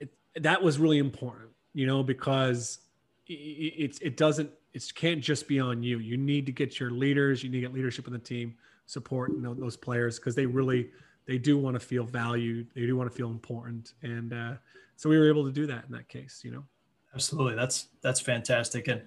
[0.00, 2.78] it, that was really important, you know, because
[3.26, 5.98] it, it, it doesn't, it can't just be on you.
[5.98, 8.54] You need to get your leaders, you need to get leadership in the team,
[8.92, 10.90] support you know, those players because they really,
[11.26, 12.68] they do want to feel valued.
[12.74, 13.94] They do want to feel important.
[14.02, 14.54] And uh,
[14.96, 16.64] so we were able to do that in that case, you know?
[17.14, 17.54] Absolutely.
[17.54, 18.88] That's, that's fantastic.
[18.88, 19.02] And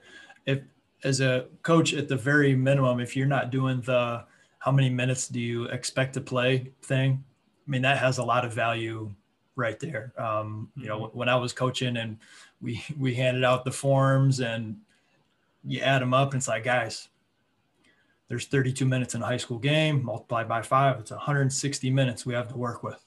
[0.45, 0.61] if,
[1.03, 4.25] as a coach at the very minimum, if you're not doing the
[4.57, 7.23] how many minutes do you expect to play thing,
[7.67, 9.13] I mean, that has a lot of value
[9.55, 10.13] right there.
[10.17, 11.17] Um, you know, mm-hmm.
[11.17, 12.17] when I was coaching and
[12.59, 14.77] we, we handed out the forms and
[15.63, 17.09] you add them up and it's like, guys,
[18.27, 22.33] there's 32 minutes in a high school game, multiplied by five, it's 160 minutes we
[22.33, 23.03] have to work with.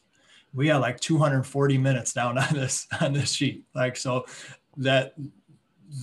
[0.55, 3.65] We got like 240 minutes down on this on this sheet.
[3.75, 4.27] Like so
[4.77, 5.15] that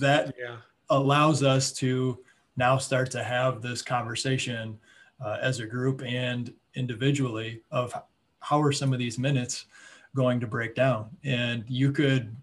[0.00, 0.56] that yeah.
[0.90, 2.18] allows us to
[2.56, 4.78] now start to have this conversation
[5.24, 7.94] uh, as a group and individually of
[8.40, 9.66] how are some of these minutes
[10.14, 12.34] going to break down and you could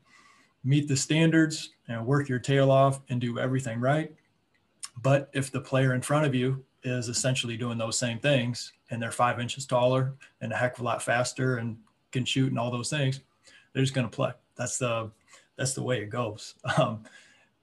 [0.64, 4.14] meet the standards and work your tail off and do everything right
[5.02, 9.02] but if the player in front of you is essentially doing those same things and
[9.02, 11.78] they're five inches taller and a heck of a lot faster and
[12.12, 13.22] can shoot and all those things,
[13.74, 14.32] they're just going to play.
[14.56, 15.12] That's the
[15.58, 16.56] that's the way it goes.
[16.78, 17.04] Um,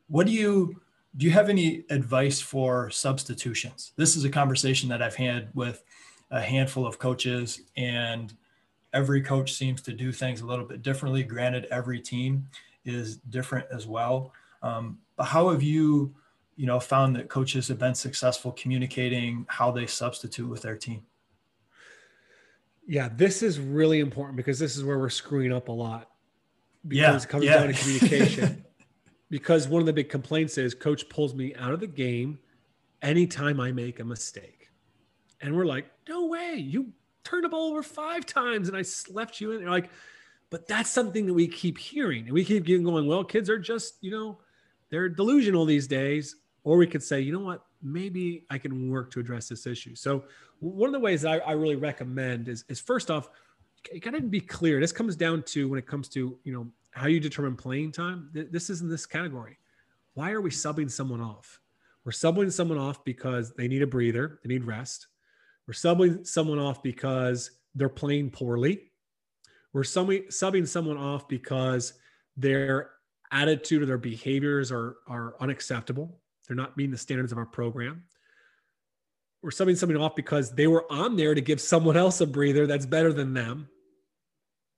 [0.08, 0.80] what do you
[1.16, 1.26] do?
[1.26, 3.92] You have any advice for substitutions?
[3.96, 5.84] This is a conversation that I've had with
[6.32, 8.34] a handful of coaches, and
[8.92, 11.22] every coach seems to do things a little bit differently.
[11.22, 12.48] Granted, every team
[12.84, 14.32] is different as well.
[14.62, 16.12] Um, but how have you
[16.60, 21.02] you know, found that coaches have been successful communicating how they substitute with their team?
[22.86, 26.10] Yeah, this is really important because this is where we're screwing up a lot.
[26.86, 27.54] Because yeah, it comes yeah.
[27.54, 28.62] down to communication.
[29.30, 32.38] because one of the big complaints is coach pulls me out of the game
[33.00, 34.68] anytime I make a mistake.
[35.40, 36.92] And we're like, no way, you
[37.24, 39.62] turned the ball over five times and I left you in.
[39.62, 39.88] They're like,
[40.50, 42.24] but that's something that we keep hearing.
[42.24, 44.40] And we keep going, well, kids are just, you know,
[44.90, 46.36] they're delusional these days.
[46.70, 49.96] Or we could say, you know what, maybe I can work to address this issue.
[49.96, 50.22] So
[50.61, 53.28] one of the ways I, I really recommend is, is first off,
[53.92, 54.78] you gotta be clear.
[54.78, 58.30] This comes down to when it comes to, you know, how you determine playing time.
[58.33, 59.59] This is in this category.
[60.14, 61.59] Why are we subbing someone off?
[62.04, 65.09] We're subbing someone off because they need a breather, they need rest.
[65.66, 68.92] We're subbing someone off because they're playing poorly.
[69.72, 71.94] We're subbing, subbing someone off because
[72.37, 72.92] their
[73.33, 76.19] attitude or their behaviors are, are unacceptable.
[76.50, 78.02] They're not meeting the standards of our program.
[79.40, 82.66] We're subbing somebody off because they were on there to give someone else a breather
[82.66, 83.68] that's better than them.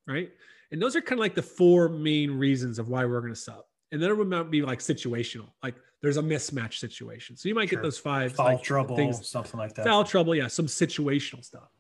[0.07, 0.31] Right.
[0.71, 3.41] And those are kind of like the four main reasons of why we're going to
[3.41, 3.63] sub.
[3.91, 7.39] And then it might be like situational, like there's a mismatch situation.
[7.39, 7.79] So you might sure.
[7.79, 9.87] get those five foul like, trouble, things, something like that.
[9.87, 11.71] Foul trouble, yeah, some situational stuff.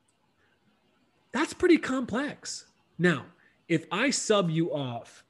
[1.32, 2.64] That's pretty complex.
[2.98, 3.26] Now,
[3.68, 5.22] if I sub you off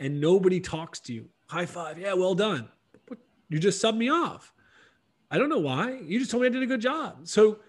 [0.00, 2.68] and nobody talks to you, high five, yeah, well done.
[3.54, 4.52] You just subbed me off.
[5.30, 6.00] I don't know why.
[6.04, 7.18] You just told me I did a good job.
[7.22, 7.60] So,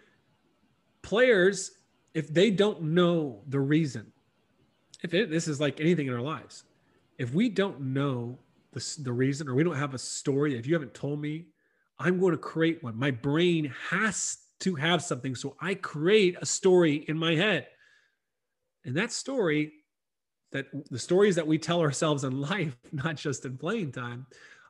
[1.03, 1.73] players,
[2.15, 4.11] if they don't know the reason,
[5.03, 6.63] if it, this is like anything in our lives,
[7.19, 8.39] if we don't know
[8.71, 11.49] the, the reason or we don't have a story, if you haven't told me,
[11.99, 12.97] I'm going to create one.
[12.97, 15.35] My brain has to have something.
[15.35, 17.67] So I create a story in my head.
[18.85, 19.71] And that story,
[20.51, 24.25] that the stories that we tell ourselves in life, not just in playing time,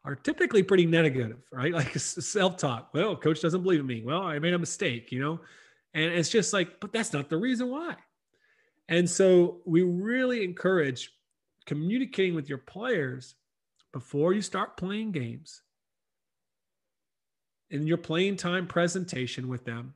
[0.06, 1.74] are typically pretty negative, right?
[1.74, 2.90] Like self-talk.
[2.94, 4.04] Well, coach doesn't believe in me.
[4.06, 5.40] Well, I made a mistake, you know?
[5.94, 7.96] And it's just like, but that's not the reason why.
[8.88, 11.12] And so we really encourage
[11.66, 13.36] communicating with your players
[13.92, 15.62] before you start playing games
[17.72, 19.94] in your playing time presentation with them.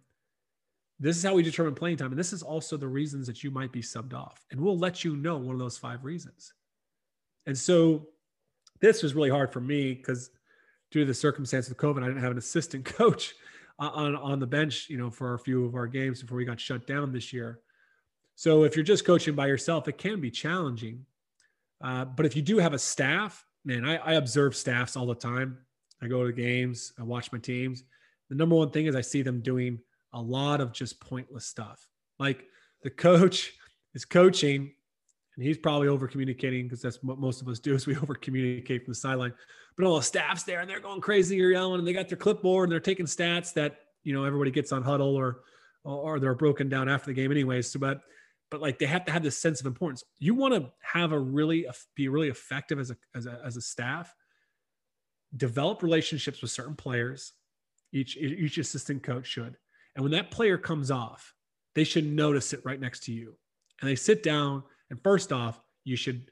[0.99, 2.11] This is how we determine playing time.
[2.11, 4.45] And this is also the reasons that you might be subbed off.
[4.51, 6.53] And we'll let you know one of those five reasons.
[7.45, 8.07] And so
[8.81, 10.29] this was really hard for me because
[10.91, 13.35] due to the circumstance of COVID, I didn't have an assistant coach
[13.77, 16.59] on on the bench, you know, for a few of our games before we got
[16.59, 17.59] shut down this year.
[18.35, 21.05] So if you're just coaching by yourself, it can be challenging.
[21.81, 25.15] Uh, but if you do have a staff, man, I, I observe staffs all the
[25.15, 25.57] time.
[26.01, 27.83] I go to games, I watch my teams.
[28.29, 29.79] The number one thing is I see them doing
[30.13, 31.85] a lot of just pointless stuff.
[32.17, 32.45] Like
[32.83, 33.53] the coach
[33.93, 34.73] is coaching
[35.39, 38.13] and he's probably over communicating because that's what most of us do is we over
[38.13, 39.33] communicate from the sideline.
[39.77, 42.17] But all the staff's there and they're going crazy, you're yelling, and they got their
[42.17, 45.39] clipboard and they're taking stats that you know everybody gets on huddle or
[45.85, 47.71] or they're broken down after the game anyways.
[47.71, 48.01] So, but
[48.51, 50.03] but like they have to have this sense of importance.
[50.17, 53.61] You want to have a really be really effective as a as a as a
[53.61, 54.13] staff.
[55.37, 57.31] Develop relationships with certain players.
[57.93, 59.55] Each each assistant coach should,
[59.95, 61.33] and when that player comes off,
[61.75, 63.37] they should notice it right next to you,
[63.79, 64.63] and they sit down.
[64.89, 66.31] And first off, you should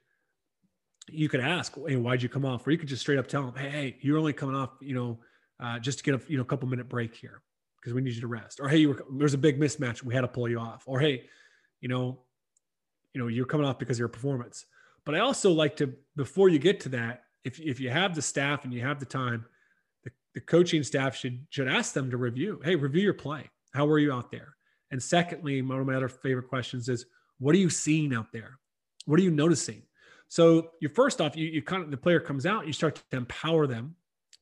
[1.10, 3.50] you could ask, "Hey, why'd you come off?" Or you could just straight up tell
[3.50, 5.20] them, "Hey, hey you're only coming off, you know,
[5.60, 7.42] uh, just to get a you know couple minute break here
[7.80, 10.14] because we need you to rest." Or, "Hey, you were, there's a big mismatch, we
[10.14, 11.30] had to pull you off." Or, "Hey,
[11.82, 12.24] you know,
[13.14, 14.66] you know, you're coming off because of your performance."
[15.06, 18.22] But I also like to before you get to that, if if you have the
[18.22, 19.46] staff and you have the time,
[20.04, 22.60] the, the coaching staff should should ask them to review.
[22.64, 23.50] Hey, review your play.
[23.74, 24.56] How were you out there?
[24.92, 27.06] And secondly, one of my other favorite questions is,
[27.40, 28.60] what are you seeing out there?
[29.06, 29.84] What are you noticing?
[30.28, 33.18] So you first off, you, you kind of the player comes out, you start to
[33.18, 33.96] empower them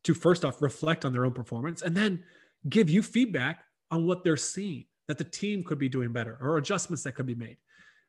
[0.03, 2.23] to first off reflect on their own performance and then
[2.69, 6.57] give you feedback on what they're seeing that the team could be doing better or
[6.57, 7.57] adjustments that could be made.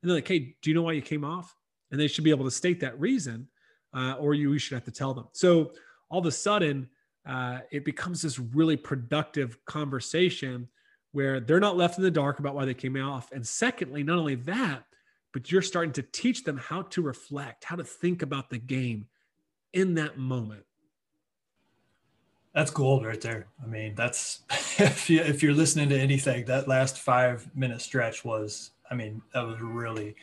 [0.03, 1.55] And they're like, hey, do you know why you came off?
[1.91, 3.49] And they should be able to state that reason,
[3.95, 5.27] uh, or you, you should have to tell them.
[5.33, 5.73] So
[6.11, 6.89] all of a sudden,
[7.29, 10.69] uh, it becomes this really productive conversation
[11.17, 13.33] where they're not left in the dark about why they came off.
[13.33, 14.85] And secondly, not only that,
[15.33, 19.07] but you're starting to teach them how to reflect, how to think about the game
[19.73, 20.65] in that moment.
[22.53, 23.47] That's gold right there.
[23.63, 24.43] I mean, that's
[24.79, 29.23] if you if you're listening to anything, that last five minute stretch was, I mean,
[29.33, 30.17] that was really,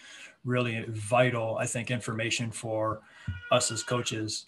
[0.45, 1.57] really vital.
[1.57, 3.01] I think information for
[3.51, 4.45] us as coaches.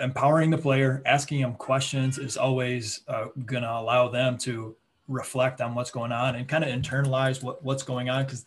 [0.00, 4.74] Empowering the player, asking them questions is always uh, to allow them to
[5.08, 8.24] reflect on what's going on and kind of internalize what, what's going on.
[8.24, 8.44] Because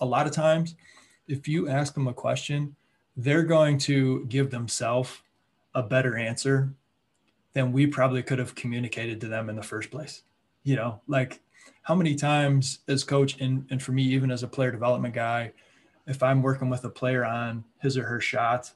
[0.00, 0.74] a lot of times,
[1.28, 2.74] if you ask them a question,
[3.16, 5.20] they're going to give themselves
[5.74, 6.72] a better answer
[7.52, 10.22] than we probably could have communicated to them in the first place.
[10.64, 11.40] You know, like
[11.82, 15.52] how many times as coach and, and for me, even as a player development guy,
[16.06, 18.72] if I'm working with a player on his or her shot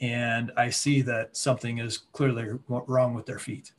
[0.00, 3.72] and I see that something is clearly wrong with their feet,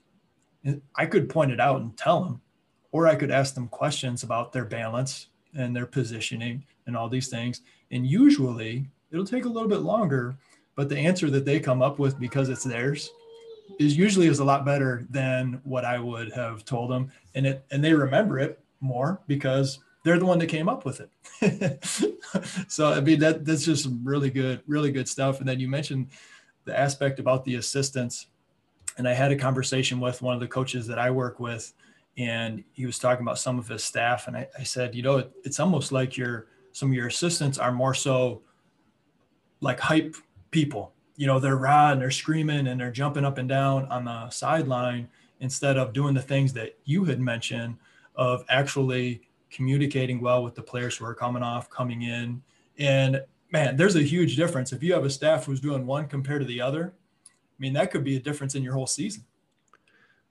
[0.96, 2.42] I could point it out and tell them,
[2.92, 7.28] or I could ask them questions about their balance and their positioning and all these
[7.28, 7.62] things.
[7.92, 10.36] And usually it'll take a little bit longer,
[10.76, 13.12] but the answer that they come up with because it's theirs
[13.80, 17.12] is usually is a lot better than what I would have told them.
[17.36, 21.02] And it and they remember it more because they're the one that came up with
[21.02, 21.86] it.
[22.68, 25.40] so I mean that that's just really good, really good stuff.
[25.40, 26.08] And then you mentioned
[26.66, 28.28] the aspect about the assistants.
[28.98, 31.74] And I had a conversation with one of the coaches that I work with,
[32.18, 34.28] and he was talking about some of his staff.
[34.28, 37.58] And I, I said, you know, it, it's almost like your some of your assistants
[37.58, 38.42] are more so
[39.60, 40.16] like hype
[40.52, 40.94] people.
[41.16, 44.30] You know, they're raw and they're screaming and they're jumping up and down on the
[44.30, 47.78] sideline instead of doing the things that you had mentioned
[48.16, 52.42] of actually communicating well with the players who are coming off, coming in.
[52.80, 53.22] And
[53.52, 54.72] man, there's a huge difference.
[54.72, 56.94] If you have a staff who's doing one compared to the other,
[57.26, 59.26] I mean, that could be a difference in your whole season.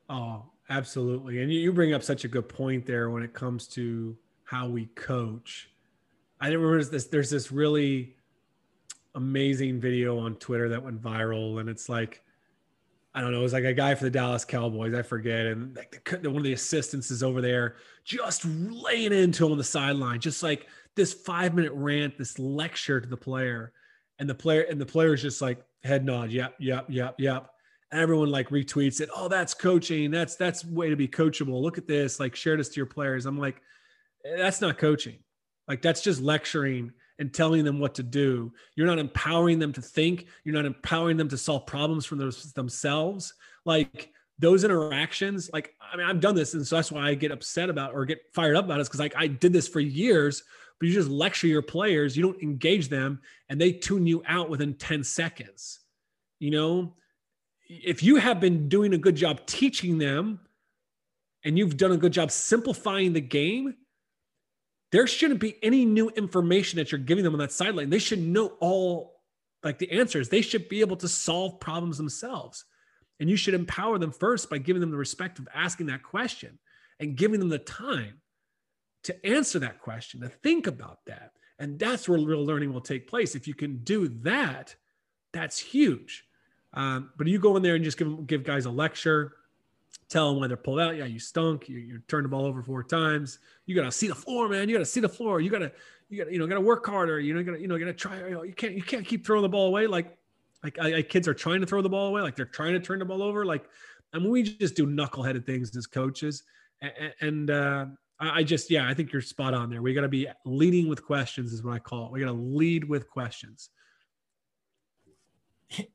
[0.08, 1.42] Oh, absolutely.
[1.42, 4.86] And you bring up such a good point there when it comes to how we
[4.86, 5.70] coach.
[6.40, 7.06] I remember this.
[7.06, 8.16] There's this really
[9.14, 12.22] amazing video on Twitter that went viral, and it's like,
[13.14, 15.76] I don't know, it was like a guy for the Dallas Cowboys, I forget, and
[15.76, 19.64] like the, one of the assistants is over there just laying into him on the
[19.64, 23.72] sideline, just like this five minute rant, this lecture to the player,
[24.18, 27.50] and the player and the player is just like head nod, yep, yep, yep, yep.
[27.92, 29.08] Everyone like retweets it.
[29.14, 30.10] Oh, that's coaching.
[30.10, 31.60] That's that's way to be coachable.
[31.60, 32.20] Look at this.
[32.20, 33.26] Like share this to your players.
[33.26, 33.60] I'm like,
[34.24, 35.18] eh, that's not coaching.
[35.66, 38.52] Like that's just lecturing and telling them what to do.
[38.76, 40.26] You're not empowering them to think.
[40.44, 43.34] You're not empowering them to solve problems for those, themselves.
[43.64, 47.30] Like those interactions, like I mean, I've done this, and so that's why I get
[47.30, 48.86] upset about or get fired up about it.
[48.86, 50.42] Because like I did this for years,
[50.80, 54.48] but you just lecture your players, you don't engage them, and they tune you out
[54.48, 55.80] within 10 seconds.
[56.38, 56.94] You know,
[57.70, 60.40] if you have been doing a good job teaching them
[61.44, 63.76] and you've done a good job simplifying the game,
[64.90, 67.88] there shouldn't be any new information that you're giving them on that sideline.
[67.88, 69.20] They should know all
[69.62, 70.28] like the answers.
[70.28, 72.64] They should be able to solve problems themselves.
[73.20, 76.58] And you should empower them first by giving them the respect of asking that question
[76.98, 78.20] and giving them the time
[79.04, 81.32] to answer that question, to think about that.
[81.60, 83.36] And that's where real learning will take place.
[83.36, 84.74] If you can do that,
[85.32, 86.24] that's huge.
[86.74, 89.32] Um, but you go in there and just give give guys a lecture,
[90.08, 90.96] tell them when they're pulled out.
[90.96, 91.68] Yeah, you stunk.
[91.68, 93.38] You, you turned the ball over four times.
[93.66, 94.68] You got to see the floor, man.
[94.68, 95.40] You got to see the floor.
[95.40, 95.72] You got to,
[96.08, 97.18] you got to, you know, got to work harder.
[97.20, 98.18] You know, got to, you know, got to try.
[98.18, 99.86] You, know, you can't, you can't keep throwing the ball away.
[99.86, 100.16] Like,
[100.62, 102.22] like, like kids are trying to throw the ball away.
[102.22, 103.44] Like they're trying to turn the ball over.
[103.44, 103.64] Like,
[104.12, 106.42] I mean, we just do knuckleheaded things as coaches.
[106.82, 107.86] And, and uh,
[108.18, 109.82] I, I just, yeah, I think you're spot on there.
[109.82, 112.12] We got to be leading with questions, is what I call it.
[112.12, 113.70] We got to lead with questions.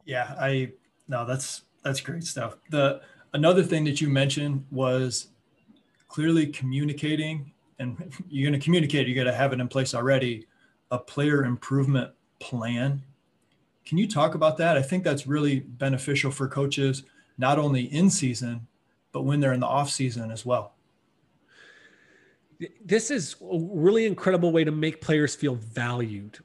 [0.05, 0.71] Yeah, I
[1.07, 2.57] no, that's that's great stuff.
[2.69, 3.01] The
[3.33, 5.27] another thing that you mentioned was
[6.07, 9.07] clearly communicating, and you're going to communicate.
[9.07, 10.47] You got to have it in place already.
[10.91, 13.01] A player improvement plan.
[13.85, 14.77] Can you talk about that?
[14.77, 17.03] I think that's really beneficial for coaches,
[17.37, 18.67] not only in season,
[19.11, 20.73] but when they're in the off season as well.
[22.83, 26.39] This is a really incredible way to make players feel valued.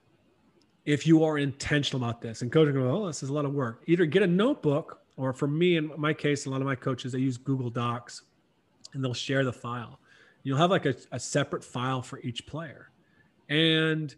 [0.91, 3.82] If you are intentional about this, and coaching, oh, this is a lot of work.
[3.86, 7.12] Either get a notebook, or for me, in my case, a lot of my coaches,
[7.12, 8.22] they use Google Docs,
[8.93, 10.01] and they'll share the file.
[10.43, 12.91] You'll have like a, a separate file for each player,
[13.49, 14.14] and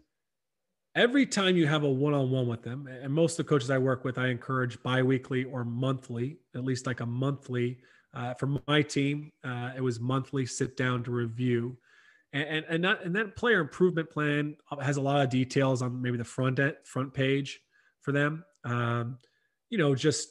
[0.95, 4.03] every time you have a one-on-one with them and most of the coaches i work
[4.03, 7.79] with i encourage biweekly or monthly at least like a monthly
[8.13, 11.75] uh, for my team, uh, it was monthly sit down to review,
[12.33, 16.01] and and and that, and that player improvement plan has a lot of details on
[16.01, 17.61] maybe the front end, front page
[18.01, 18.43] for them.
[18.65, 19.19] Um,
[19.69, 20.29] you know, just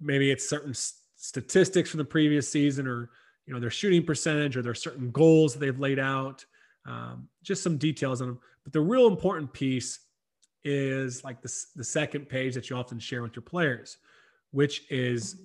[0.00, 0.74] maybe it's certain
[1.16, 3.10] statistics from the previous season, or
[3.46, 6.44] you know their shooting percentage, or their certain goals that they've laid out.
[6.86, 8.40] Um, just some details on them.
[8.64, 10.00] But the real important piece
[10.64, 13.98] is like the, the second page that you often share with your players,
[14.50, 15.36] which is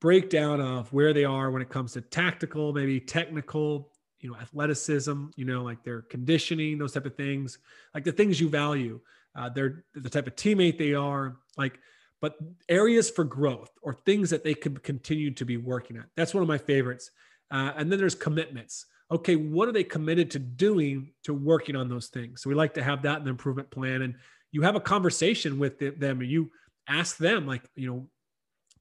[0.00, 3.90] breakdown of where they are when it comes to tactical, maybe technical,
[4.24, 7.58] you know, athleticism, you know, like their conditioning, those type of things,
[7.94, 8.98] like the things you value.
[9.36, 11.78] Uh, they're the type of teammate they are, like,
[12.22, 12.36] but
[12.70, 16.06] areas for growth or things that they could continue to be working at.
[16.16, 17.10] That's one of my favorites.
[17.50, 18.86] Uh, and then there's commitments.
[19.10, 22.40] Okay, what are they committed to doing to working on those things?
[22.40, 24.00] So we like to have that in the improvement plan.
[24.00, 24.14] And
[24.52, 26.50] you have a conversation with them and you
[26.88, 28.08] ask them, like, you know,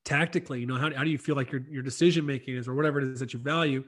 [0.05, 2.73] tactically you know how, how do you feel like your, your decision making is or
[2.73, 3.85] whatever it is that you value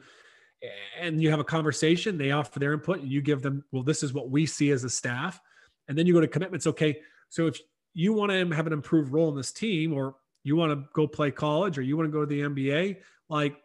[1.00, 4.04] and you have a conversation they offer their input and you give them well this
[4.04, 5.40] is what we see as a staff.
[5.88, 6.68] And then you go to commitments.
[6.68, 7.00] Okay
[7.30, 7.60] so if
[7.94, 11.08] you want to have an improved role in this team or you want to go
[11.08, 12.98] play college or you want to go to the nba
[13.30, 13.56] like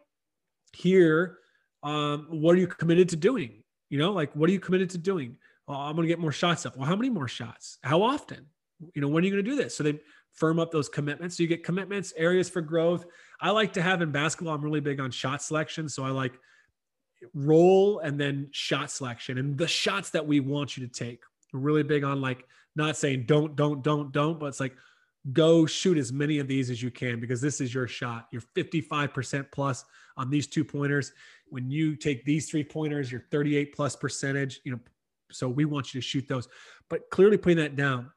[0.73, 1.37] here
[1.83, 3.63] um, what are you committed to doing?
[3.89, 5.37] You know like what are you committed to doing?
[5.67, 6.77] Well, i'm going to get more shots up.
[6.77, 7.77] Well how many more shots?
[7.83, 8.45] How often?
[8.93, 9.75] You know when are you going to do this?
[9.75, 9.99] So they
[10.33, 11.37] firm up those commitments.
[11.37, 13.05] So you get commitments, areas for growth.
[13.39, 15.89] I like to have in basketball, I'm really big on shot selection.
[15.89, 16.39] So I like
[17.33, 21.21] role and then shot selection and the shots that we want you to take.
[21.53, 22.45] We're really big on like
[22.75, 24.75] not saying don't, don't, don't, don't, but it's like
[25.33, 28.27] go shoot as many of these as you can because this is your shot.
[28.31, 29.85] You're 55% plus
[30.17, 31.13] on these two pointers.
[31.49, 34.79] When you take these three pointers, you're 38 plus percentage, you know.
[35.31, 36.49] So we want you to shoot those,
[36.89, 38.11] but clearly putting that down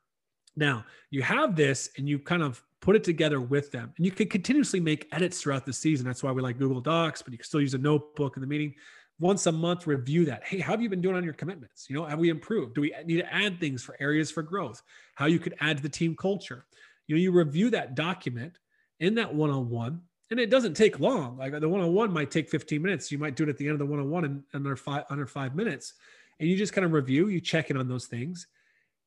[0.56, 3.92] now, you have this and you kind of put it together with them.
[3.96, 6.06] And you can continuously make edits throughout the season.
[6.06, 8.46] That's why we like Google Docs, but you can still use a notebook in the
[8.46, 8.74] meeting.
[9.20, 10.44] Once a month, review that.
[10.44, 11.86] Hey, how have you been doing on your commitments?
[11.88, 12.74] You know, have we improved?
[12.74, 14.82] Do we need to add things for areas for growth?
[15.14, 16.66] How you could add to the team culture?
[17.06, 18.58] You know, you review that document
[19.00, 21.36] in that one on one, and it doesn't take long.
[21.36, 23.12] Like the one on one might take 15 minutes.
[23.12, 25.04] You might do it at the end of the one on one in under five
[25.10, 25.94] under five minutes,
[26.40, 27.28] and you just kind of review.
[27.28, 28.48] You check in on those things,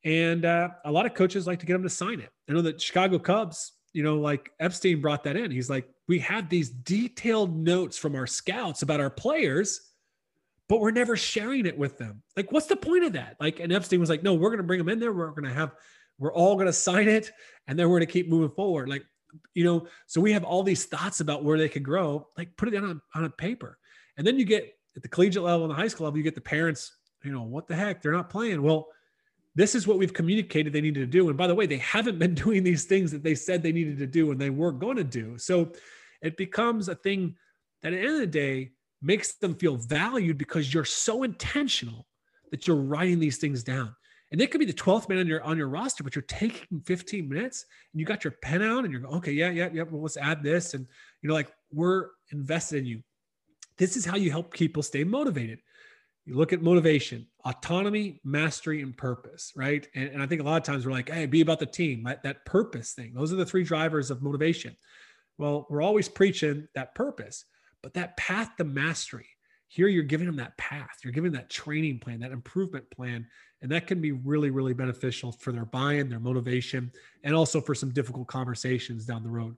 [0.03, 2.29] and uh, a lot of coaches like to get them to sign it.
[2.49, 5.51] I know that Chicago Cubs, you know, like Epstein brought that in.
[5.51, 9.81] He's like, we have these detailed notes from our scouts about our players,
[10.69, 12.21] but we're never sharing it with them.
[12.35, 13.35] Like, what's the point of that?
[13.39, 15.11] Like, and Epstein was like, no, we're going to bring them in there.
[15.13, 15.71] We're going to have,
[16.19, 17.31] we're all going to sign it,
[17.67, 18.87] and then we're going to keep moving forward.
[18.87, 19.03] Like,
[19.53, 22.27] you know, so we have all these thoughts about where they could grow.
[22.37, 23.77] Like, put it down on, on a paper,
[24.17, 26.35] and then you get at the collegiate level and the high school level, you get
[26.35, 26.91] the parents.
[27.23, 28.01] You know, what the heck?
[28.01, 28.61] They're not playing.
[28.61, 28.87] Well,
[29.57, 31.29] this is what we've communicated they needed to do.
[31.29, 33.97] And by the way, they haven't been doing these things that they said they needed
[33.97, 35.37] to do and they were going to do.
[35.39, 35.71] So
[36.21, 37.35] it becomes a thing
[37.81, 42.05] that at the end of the day makes them feel valued because you're so intentional
[42.51, 43.95] that you're writing these things down.
[44.31, 46.81] And it could be the 12th man on your on your roster, but you're taking
[46.85, 49.83] 15 minutes and you got your pen out and you're going, okay, yeah, yeah, yeah.
[49.83, 50.75] Well, let's add this.
[50.75, 50.85] And
[51.21, 53.01] you know, like we're invested in you.
[53.77, 55.59] This is how you help people stay motivated
[56.27, 59.87] you look at motivation, autonomy, mastery, and purpose, right?
[59.95, 62.03] And, and, I think a lot of times we're like, hey, be about the team,
[62.03, 63.13] that, that purpose thing.
[63.13, 64.75] Those are the three drivers of motivation.
[65.37, 67.45] Well, we're always preaching that purpose,
[67.81, 69.29] but that path to mastery,
[69.69, 73.25] here you're giving them that path, you're giving that training plan, that improvement plan.
[73.61, 76.91] And that can be really, really beneficial for their buy in, their motivation,
[77.23, 79.55] and also for some difficult conversations down the road.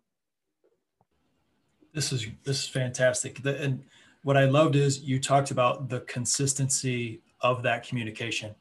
[1.93, 3.41] This is this is fantastic.
[3.41, 3.83] The, and
[4.23, 8.53] what I loved is you talked about the consistency of that communication.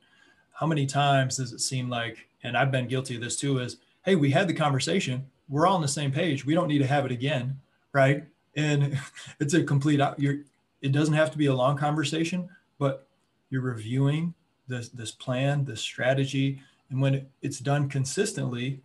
[0.53, 3.77] How many times does it seem like, and I've been guilty of this too, is
[4.05, 6.87] hey, we had the conversation, we're all on the same page, we don't need to
[6.87, 7.59] have it again,
[7.93, 8.25] right?
[8.57, 8.99] And
[9.41, 10.39] it's a complete uh, you're
[10.81, 12.49] it doesn't have to be a long conversation,
[12.79, 13.07] but
[13.51, 14.35] you're reviewing
[14.67, 16.61] this this plan, this strategy,
[16.91, 18.81] and when it's done consistently,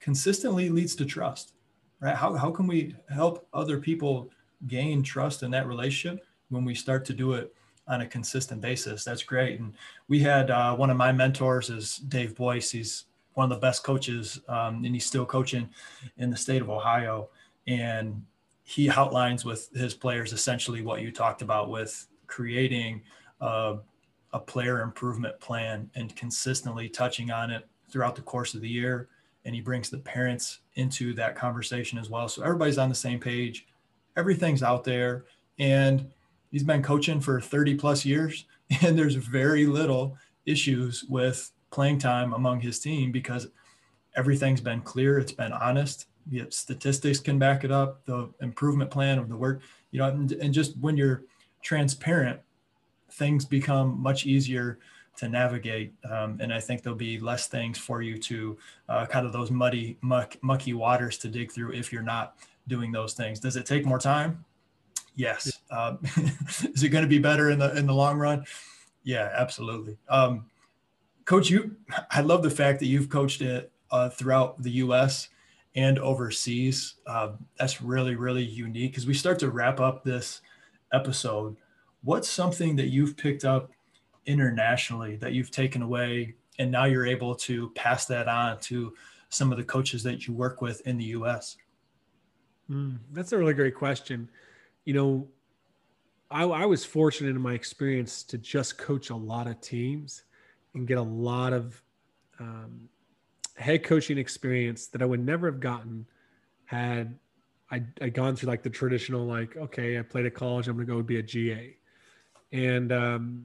[0.00, 1.52] consistently leads to trust,
[2.00, 2.14] right?
[2.14, 4.30] How how can we help other people
[4.66, 7.54] gain trust in that relationship when we start to do it
[7.90, 9.04] on a consistent basis?
[9.04, 9.60] That's great.
[9.60, 9.74] And
[10.08, 12.70] we had uh, one of my mentors is Dave Boyce.
[12.70, 15.68] He's one of the best coaches, um, and he's still coaching
[16.16, 17.28] in the state of Ohio.
[17.66, 18.24] And
[18.62, 23.02] he outlines with his players essentially what you talked about with creating
[23.40, 23.78] a,
[24.32, 29.08] a player improvement plan and consistently touching on it throughout the course of the year.
[29.44, 32.28] And he brings the parents into that conversation as well.
[32.28, 33.66] So everybody's on the same page.
[34.16, 35.24] Everything's out there.
[35.58, 36.10] And
[36.50, 38.46] he's been coaching for 30 plus years.
[38.82, 43.48] And there's very little issues with playing time among his team because
[44.14, 45.18] everything's been clear.
[45.18, 46.06] It's been honest.
[46.30, 48.04] Yet statistics can back it up.
[48.04, 51.24] The improvement plan of the work, you know, and, and just when you're
[51.62, 52.38] transparent,
[53.10, 54.78] things become much easier
[55.16, 55.92] to navigate.
[56.08, 58.56] Um, and I think there'll be less things for you to
[58.88, 62.36] uh, kind of those muddy, muck, mucky waters to dig through if you're not
[62.68, 63.40] doing those things.
[63.40, 64.44] Does it take more time?
[65.20, 65.52] Yes.
[65.70, 65.98] Um,
[66.74, 68.44] is it going to be better in the in the long run?
[69.04, 69.98] Yeah, absolutely.
[70.08, 70.46] Um,
[71.26, 71.76] Coach, you,
[72.10, 75.28] I love the fact that you've coached it uh, throughout the U.S.
[75.74, 76.94] and overseas.
[77.06, 78.96] Uh, that's really, really unique.
[78.96, 80.40] As we start to wrap up this
[80.92, 81.54] episode,
[82.02, 83.70] what's something that you've picked up
[84.24, 88.94] internationally that you've taken away, and now you're able to pass that on to
[89.28, 91.58] some of the coaches that you work with in the U.S.
[92.70, 94.30] Mm, that's a really great question.
[94.90, 95.28] You know,
[96.32, 100.24] I, I was fortunate in my experience to just coach a lot of teams
[100.74, 101.80] and get a lot of
[102.40, 102.88] um,
[103.56, 106.08] head coaching experience that I would never have gotten
[106.64, 107.16] had
[107.70, 110.86] I I gone through like the traditional like okay I played at college I'm gonna
[110.86, 111.76] go be a GA,
[112.50, 113.44] and um,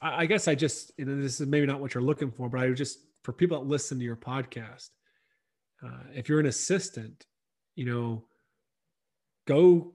[0.00, 2.60] I, I, guess I just know, this is maybe not what you're looking for, but
[2.60, 4.90] I just for people that listen to your podcast,
[5.84, 7.26] uh, if you're an assistant,
[7.74, 8.22] you know,
[9.48, 9.94] go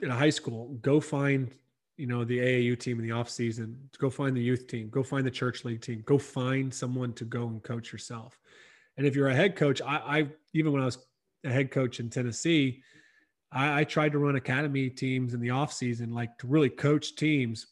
[0.00, 1.50] in a high school, go find
[1.96, 3.76] you know the AAU team in the off season.
[3.98, 4.88] Go find the youth team.
[4.88, 6.02] Go find the church league team.
[6.06, 8.38] Go find someone to go and coach yourself.
[8.96, 10.98] And if you're a head coach, I, I even when I was
[11.44, 12.82] a head coach in Tennessee,
[13.52, 17.16] I, I tried to run academy teams in the off season, like to really coach
[17.16, 17.66] teams.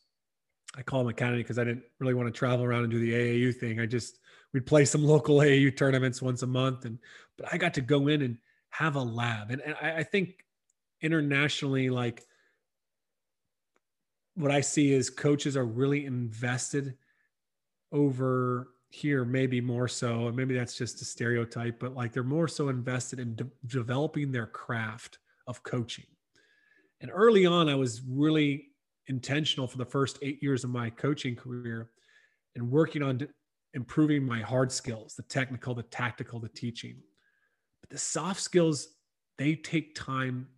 [0.76, 3.12] I call them academy because I didn't really want to travel around and do the
[3.12, 3.80] AAU thing.
[3.80, 4.18] I just
[4.52, 6.98] we'd play some local AAU tournaments once a month, and
[7.38, 8.38] but I got to go in and
[8.70, 9.50] have a lab.
[9.50, 10.44] And, and I, I think
[11.02, 12.24] internationally, like
[14.34, 16.96] what I see is coaches are really invested
[17.92, 22.48] over here, maybe more so, and maybe that's just a stereotype, but like they're more
[22.48, 26.06] so invested in de- developing their craft of coaching.
[27.00, 28.68] And early on, I was really
[29.08, 31.90] intentional for the first eight years of my coaching career
[32.54, 33.28] and working on de-
[33.74, 36.96] improving my hard skills the technical, the tactical, the teaching.
[37.82, 38.88] But the soft skills,
[39.38, 40.48] they take time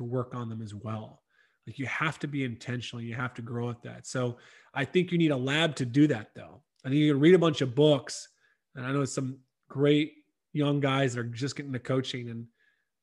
[0.00, 1.20] to work on them as well.
[1.66, 3.02] Like you have to be intentional.
[3.02, 4.06] You have to grow at that.
[4.06, 4.38] So
[4.74, 6.62] I think you need a lab to do that though.
[6.84, 8.28] I think you can read a bunch of books.
[8.74, 9.38] And I know some
[9.68, 10.14] great
[10.52, 12.46] young guys that are just getting to coaching and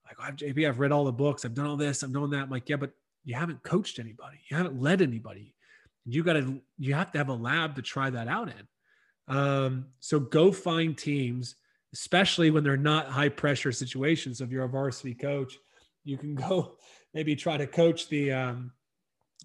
[0.06, 1.46] like, oh, JP, I've read all the books.
[1.46, 2.02] I've done all this.
[2.02, 2.44] I'm doing that.
[2.44, 2.92] I'm like, yeah, but
[3.24, 4.40] you haven't coached anybody.
[4.50, 5.54] You haven't led anybody.
[6.06, 9.36] You got to, you have to have a lab to try that out in.
[9.36, 11.56] Um, so go find teams,
[11.94, 14.42] especially when they're not high pressure situations.
[14.42, 15.58] If you're a varsity coach,
[16.08, 16.78] you can go
[17.14, 18.72] maybe try to coach the um,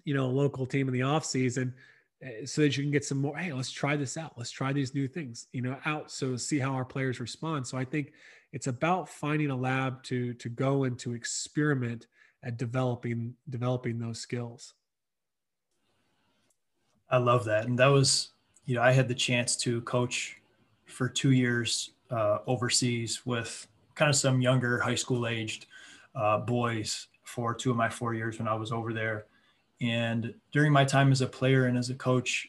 [0.05, 1.73] you know local team in the off season
[2.21, 4.33] eh, so that you can get some more hey let's try this out.
[4.37, 7.67] Let's try these new things you know out so see how our players respond.
[7.67, 8.13] So i think
[8.51, 12.07] it's about finding a lab to to go and to experiment
[12.43, 14.73] at developing developing those skills.
[17.09, 17.65] I love that.
[17.65, 18.29] And that was
[18.65, 20.37] you know i had the chance to coach
[20.85, 25.65] for two years uh, overseas with kind of some younger high school aged
[26.15, 29.25] uh, boys for two of my four years when I was over there.
[29.81, 32.47] And during my time as a player and as a coach,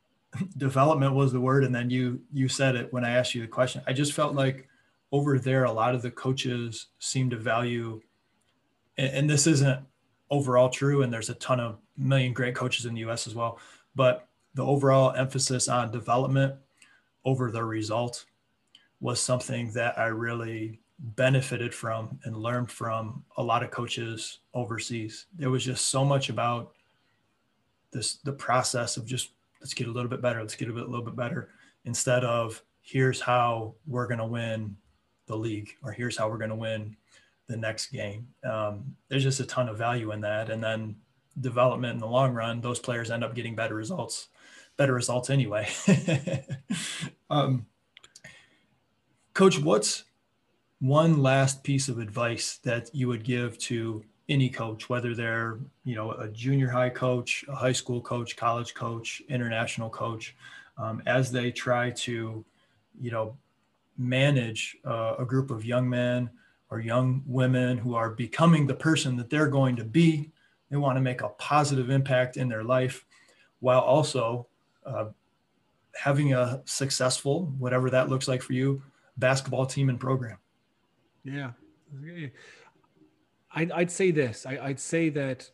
[0.56, 1.64] development was the word.
[1.64, 3.82] And then you you said it when I asked you the question.
[3.86, 4.68] I just felt like
[5.10, 8.00] over there, a lot of the coaches seem to value,
[8.96, 9.80] and, and this isn't
[10.30, 11.02] overall true.
[11.02, 13.26] And there's a ton of million great coaches in the U.S.
[13.26, 13.58] as well,
[13.94, 16.54] but the overall emphasis on development
[17.24, 18.24] over the result
[19.00, 25.26] was something that I really benefited from and learned from a lot of coaches overseas.
[25.36, 26.72] There was just so much about
[27.92, 29.30] this the process of just
[29.60, 31.50] let's get a little bit better, let's get a, bit, a little bit better
[31.84, 34.76] instead of here's how we're going to win
[35.26, 36.96] the league or here's how we're going to win
[37.48, 38.28] the next game.
[38.44, 40.50] Um, there's just a ton of value in that.
[40.50, 40.96] And then
[41.40, 44.28] development in the long run, those players end up getting better results,
[44.76, 45.68] better results anyway.
[47.30, 47.66] um,
[49.34, 50.04] Coach, what's
[50.82, 55.94] one last piece of advice that you would give to any coach, whether they're you
[55.94, 60.34] know a junior high coach, a high school coach, college coach, international coach,
[60.78, 62.44] um, as they try to
[63.00, 63.36] you know
[63.96, 66.28] manage uh, a group of young men
[66.68, 70.30] or young women who are becoming the person that they're going to be.
[70.68, 73.04] They want to make a positive impact in their life
[73.60, 74.48] while also
[74.84, 75.06] uh,
[75.94, 78.82] having a successful, whatever that looks like for you,
[79.16, 80.38] basketball team and program.
[81.24, 81.50] Yeah.
[83.54, 84.46] I'd, I'd say this.
[84.46, 85.50] I, would say that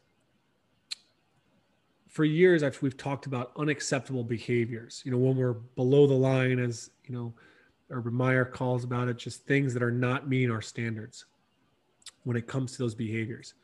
[2.08, 6.58] for years I've, we've talked about unacceptable behaviors you know when we're below the line
[6.58, 7.32] as you know
[7.90, 11.26] urban meyer calls about it just things that are not meeting our standards
[12.24, 13.54] when it comes to those behaviors.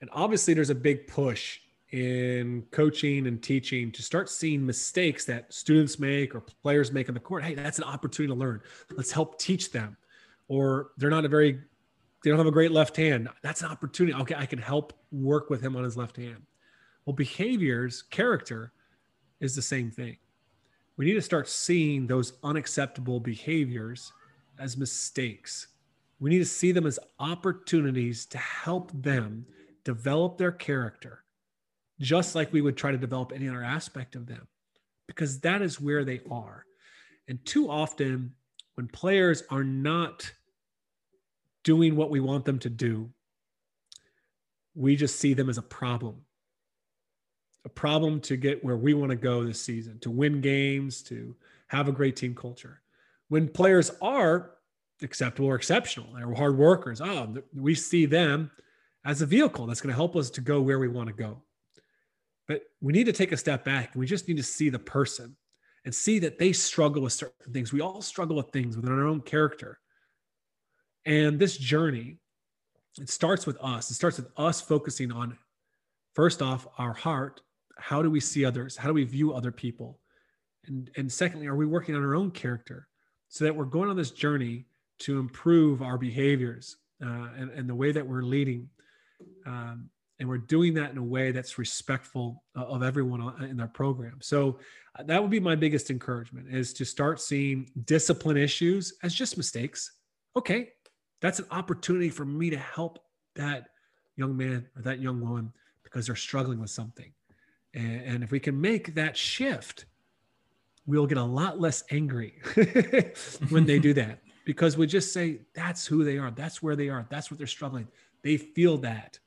[0.00, 1.60] And obviously there's a big push
[1.90, 7.14] in coaching and teaching to start seeing mistakes that students make or players make on
[7.14, 7.42] the court.
[7.42, 8.60] Hey that's an opportunity to learn.
[8.92, 9.96] Let's help teach them
[10.50, 11.60] or they're not a very
[12.22, 13.30] they don't have a great left hand.
[13.42, 14.14] That's an opportunity.
[14.14, 16.42] Okay, I can help work with him on his left hand.
[17.06, 18.72] Well, behaviors, character
[19.40, 20.18] is the same thing.
[20.98, 24.12] We need to start seeing those unacceptable behaviors
[24.58, 25.68] as mistakes.
[26.18, 29.46] We need to see them as opportunities to help them
[29.84, 31.24] develop their character,
[32.00, 34.46] just like we would try to develop any other aspect of them,
[35.06, 36.66] because that is where they are.
[37.28, 38.34] And too often,
[38.74, 40.30] when players are not
[41.64, 43.10] doing what we want them to do,
[44.74, 46.22] we just see them as a problem.
[47.64, 51.36] A problem to get where we want to go this season, to win games, to
[51.68, 52.80] have a great team culture.
[53.28, 54.52] When players are
[55.02, 58.50] acceptable or exceptional, they're hard workers, oh, we see them
[59.04, 61.42] as a vehicle that's going to help us to go where we want to go.
[62.46, 65.36] But we need to take a step back we just need to see the person
[65.84, 67.72] and see that they struggle with certain things.
[67.72, 69.78] We all struggle with things within our own character.
[71.06, 72.18] And this journey,
[73.00, 73.90] it starts with us.
[73.90, 75.36] It starts with us focusing on,
[76.14, 77.40] first off, our heart.
[77.78, 78.76] How do we see others?
[78.76, 79.98] How do we view other people?
[80.66, 82.88] And, and secondly, are we working on our own character
[83.28, 84.66] so that we're going on this journey
[85.00, 88.68] to improve our behaviors uh, and, and the way that we're leading?
[89.46, 89.88] Um,
[90.18, 94.18] and we're doing that in a way that's respectful of everyone in our program.
[94.20, 94.58] So
[94.98, 99.38] uh, that would be my biggest encouragement is to start seeing discipline issues as just
[99.38, 99.92] mistakes.
[100.36, 100.68] Okay,
[101.20, 102.98] that's an opportunity for me to help
[103.34, 103.68] that
[104.16, 105.52] young man or that young woman
[105.82, 107.12] because they're struggling with something.
[107.74, 109.86] And, and if we can make that shift,
[110.86, 112.40] we'll get a lot less angry
[113.50, 116.30] when they do that because we just say, that's who they are.
[116.30, 117.06] That's where they are.
[117.10, 117.86] That's what they're struggling.
[118.22, 119.18] They feel that,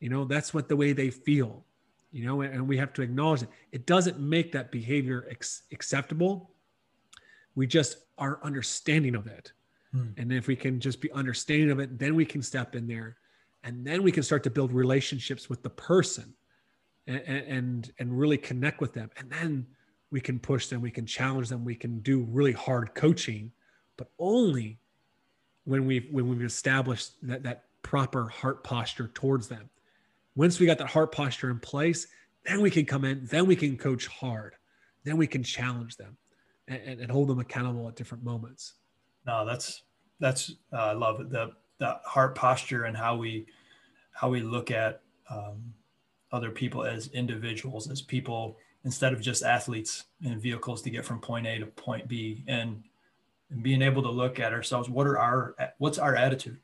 [0.00, 1.64] you know, that's what the way they feel,
[2.12, 3.48] you know, and we have to acknowledge it.
[3.72, 6.50] It doesn't make that behavior ex- acceptable.
[7.54, 9.52] We just are understanding of it
[9.96, 10.20] Hmm.
[10.20, 13.16] And if we can just be understanding of it, then we can step in there
[13.64, 16.34] and then we can start to build relationships with the person
[17.06, 19.10] and, and, and really connect with them.
[19.16, 19.66] And then
[20.10, 23.52] we can push them, we can challenge them, we can do really hard coaching,
[23.96, 24.78] but only
[25.64, 29.68] when we've, when we've established that, that proper heart posture towards them.
[30.34, 32.06] Once we got that heart posture in place,
[32.44, 34.54] then we can come in, then we can coach hard,
[35.04, 36.16] then we can challenge them
[36.68, 38.74] and, and hold them accountable at different moments.
[39.26, 39.82] No, that's
[40.20, 41.30] that's uh, I love it.
[41.30, 43.46] The the heart posture and how we
[44.12, 45.74] how we look at um,
[46.32, 51.20] other people as individuals, as people instead of just athletes and vehicles to get from
[51.20, 52.82] point A to point B, and
[53.50, 54.88] and being able to look at ourselves.
[54.88, 56.58] What are our what's our attitude?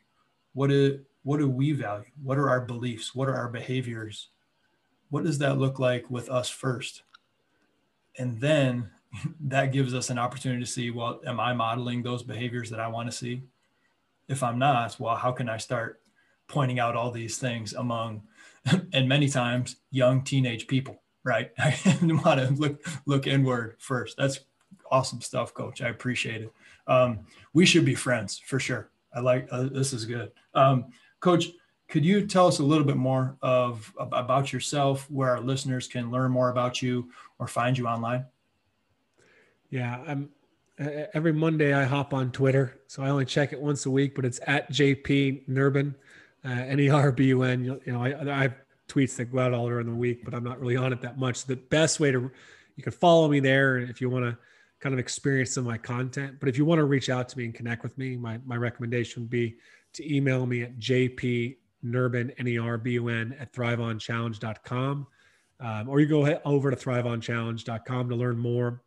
[0.54, 2.04] What is what do we value?
[2.22, 3.14] What are our beliefs?
[3.14, 4.28] What are our behaviors?
[5.10, 7.02] What does that look like with us first?
[8.18, 8.90] And then
[9.40, 12.88] that gives us an opportunity to see well am i modeling those behaviors that i
[12.88, 13.42] want to see?
[14.28, 16.00] If i'm not well how can i start
[16.48, 18.22] pointing out all these things among
[18.92, 21.50] and many times young teenage people right?
[21.58, 24.16] I want to look look inward first.
[24.16, 24.40] That's
[24.90, 25.82] awesome stuff coach.
[25.82, 26.52] I appreciate it.
[26.86, 27.20] Um,
[27.52, 28.90] we should be friends for sure.
[29.14, 30.32] I like uh, this is good.
[30.54, 30.86] Um,
[31.20, 31.50] coach
[31.88, 36.10] could you tell us a little bit more of about yourself where our listeners can
[36.10, 38.24] learn more about you or find you online
[39.72, 40.28] yeah, I'm
[40.78, 44.24] every Monday I hop on Twitter, so I only check it once a week, but
[44.26, 45.94] it's at JP Nerbun,
[46.44, 47.64] uh, N E R B U N.
[47.64, 48.54] You know, I, I have
[48.86, 51.18] tweets that go out all during the week, but I'm not really on it that
[51.18, 51.46] much.
[51.46, 52.30] The best way to
[52.76, 54.36] you can follow me there if you want to
[54.78, 56.36] kind of experience some of my content.
[56.38, 58.56] But if you want to reach out to me and connect with me, my my
[58.56, 59.56] recommendation would be
[59.94, 65.06] to email me at jp Nerbun, N E R B U N, at thriveonchallenge.com.
[65.60, 68.82] Um, or you go over to thriveonchallenge.com to learn more.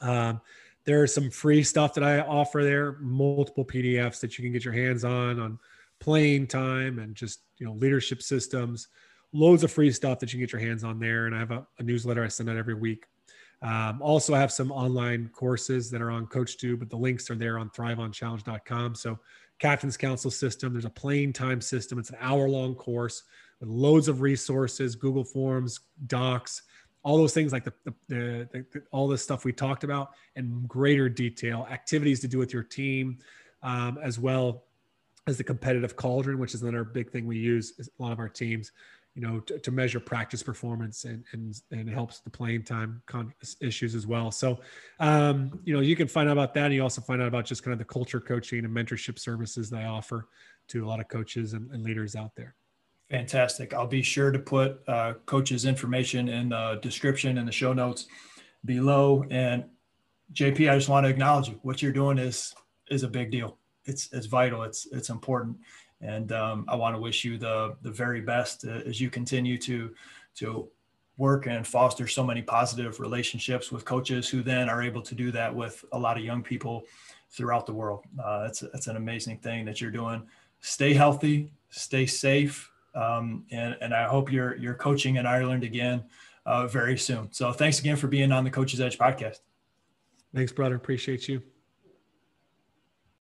[0.00, 0.40] Um,
[0.84, 4.64] there are some free stuff that I offer there, multiple PDFs that you can get
[4.64, 5.58] your hands on on
[6.00, 8.88] playing time and just you know leadership systems.
[9.32, 11.50] Loads of free stuff that you can get your hands on there, and I have
[11.50, 13.04] a, a newsletter I send out every week.
[13.60, 17.34] Um, also, I have some online courses that are on CoachTube, but the links are
[17.34, 18.94] there on thriveonchallenge.com.
[18.94, 19.18] So,
[19.58, 21.98] Captain's Council system, there's a playing time system.
[21.98, 23.24] It's an hour long course
[23.60, 26.62] with loads of resources, Google Forms, Docs,
[27.08, 30.62] all those things like the, the, the, the all this stuff we talked about in
[30.66, 33.16] greater detail, activities to do with your team,
[33.62, 34.64] um, as well
[35.26, 38.28] as the competitive cauldron, which is another big thing we use a lot of our
[38.28, 38.72] teams
[39.14, 43.34] you know, to, to, measure practice performance and, and, and helps the playing time con-
[43.60, 44.30] issues as well.
[44.30, 44.60] So,
[45.00, 46.66] um, you know, you can find out about that.
[46.66, 49.70] And you also find out about just kind of the culture coaching and mentorship services
[49.70, 50.28] that I offer
[50.68, 52.54] to a lot of coaches and, and leaders out there.
[53.10, 53.72] Fantastic.
[53.72, 58.06] I'll be sure to put uh, coaches information in the description and the show notes
[58.64, 59.24] below.
[59.30, 59.64] And
[60.34, 61.58] JP, I just want to acknowledge you.
[61.62, 62.54] What you're doing is,
[62.90, 63.56] is a big deal.
[63.86, 64.62] It's, it's vital.
[64.62, 65.56] It's, it's important
[66.00, 69.58] and um, I want to wish you the the very best uh, as you continue
[69.58, 69.94] to
[70.36, 70.68] to
[71.16, 75.32] work and foster so many positive relationships with coaches who then are able to do
[75.32, 76.84] that with a lot of young people
[77.30, 78.04] throughout the world.
[78.22, 80.22] Uh, that's that's an amazing thing that you're doing.
[80.60, 86.04] Stay healthy, stay safe, um, and and I hope you're you're coaching in Ireland again
[86.44, 87.28] uh, very soon.
[87.32, 89.38] So thanks again for being on the Coach's Edge podcast.
[90.34, 90.74] Thanks, brother.
[90.74, 91.42] Appreciate you.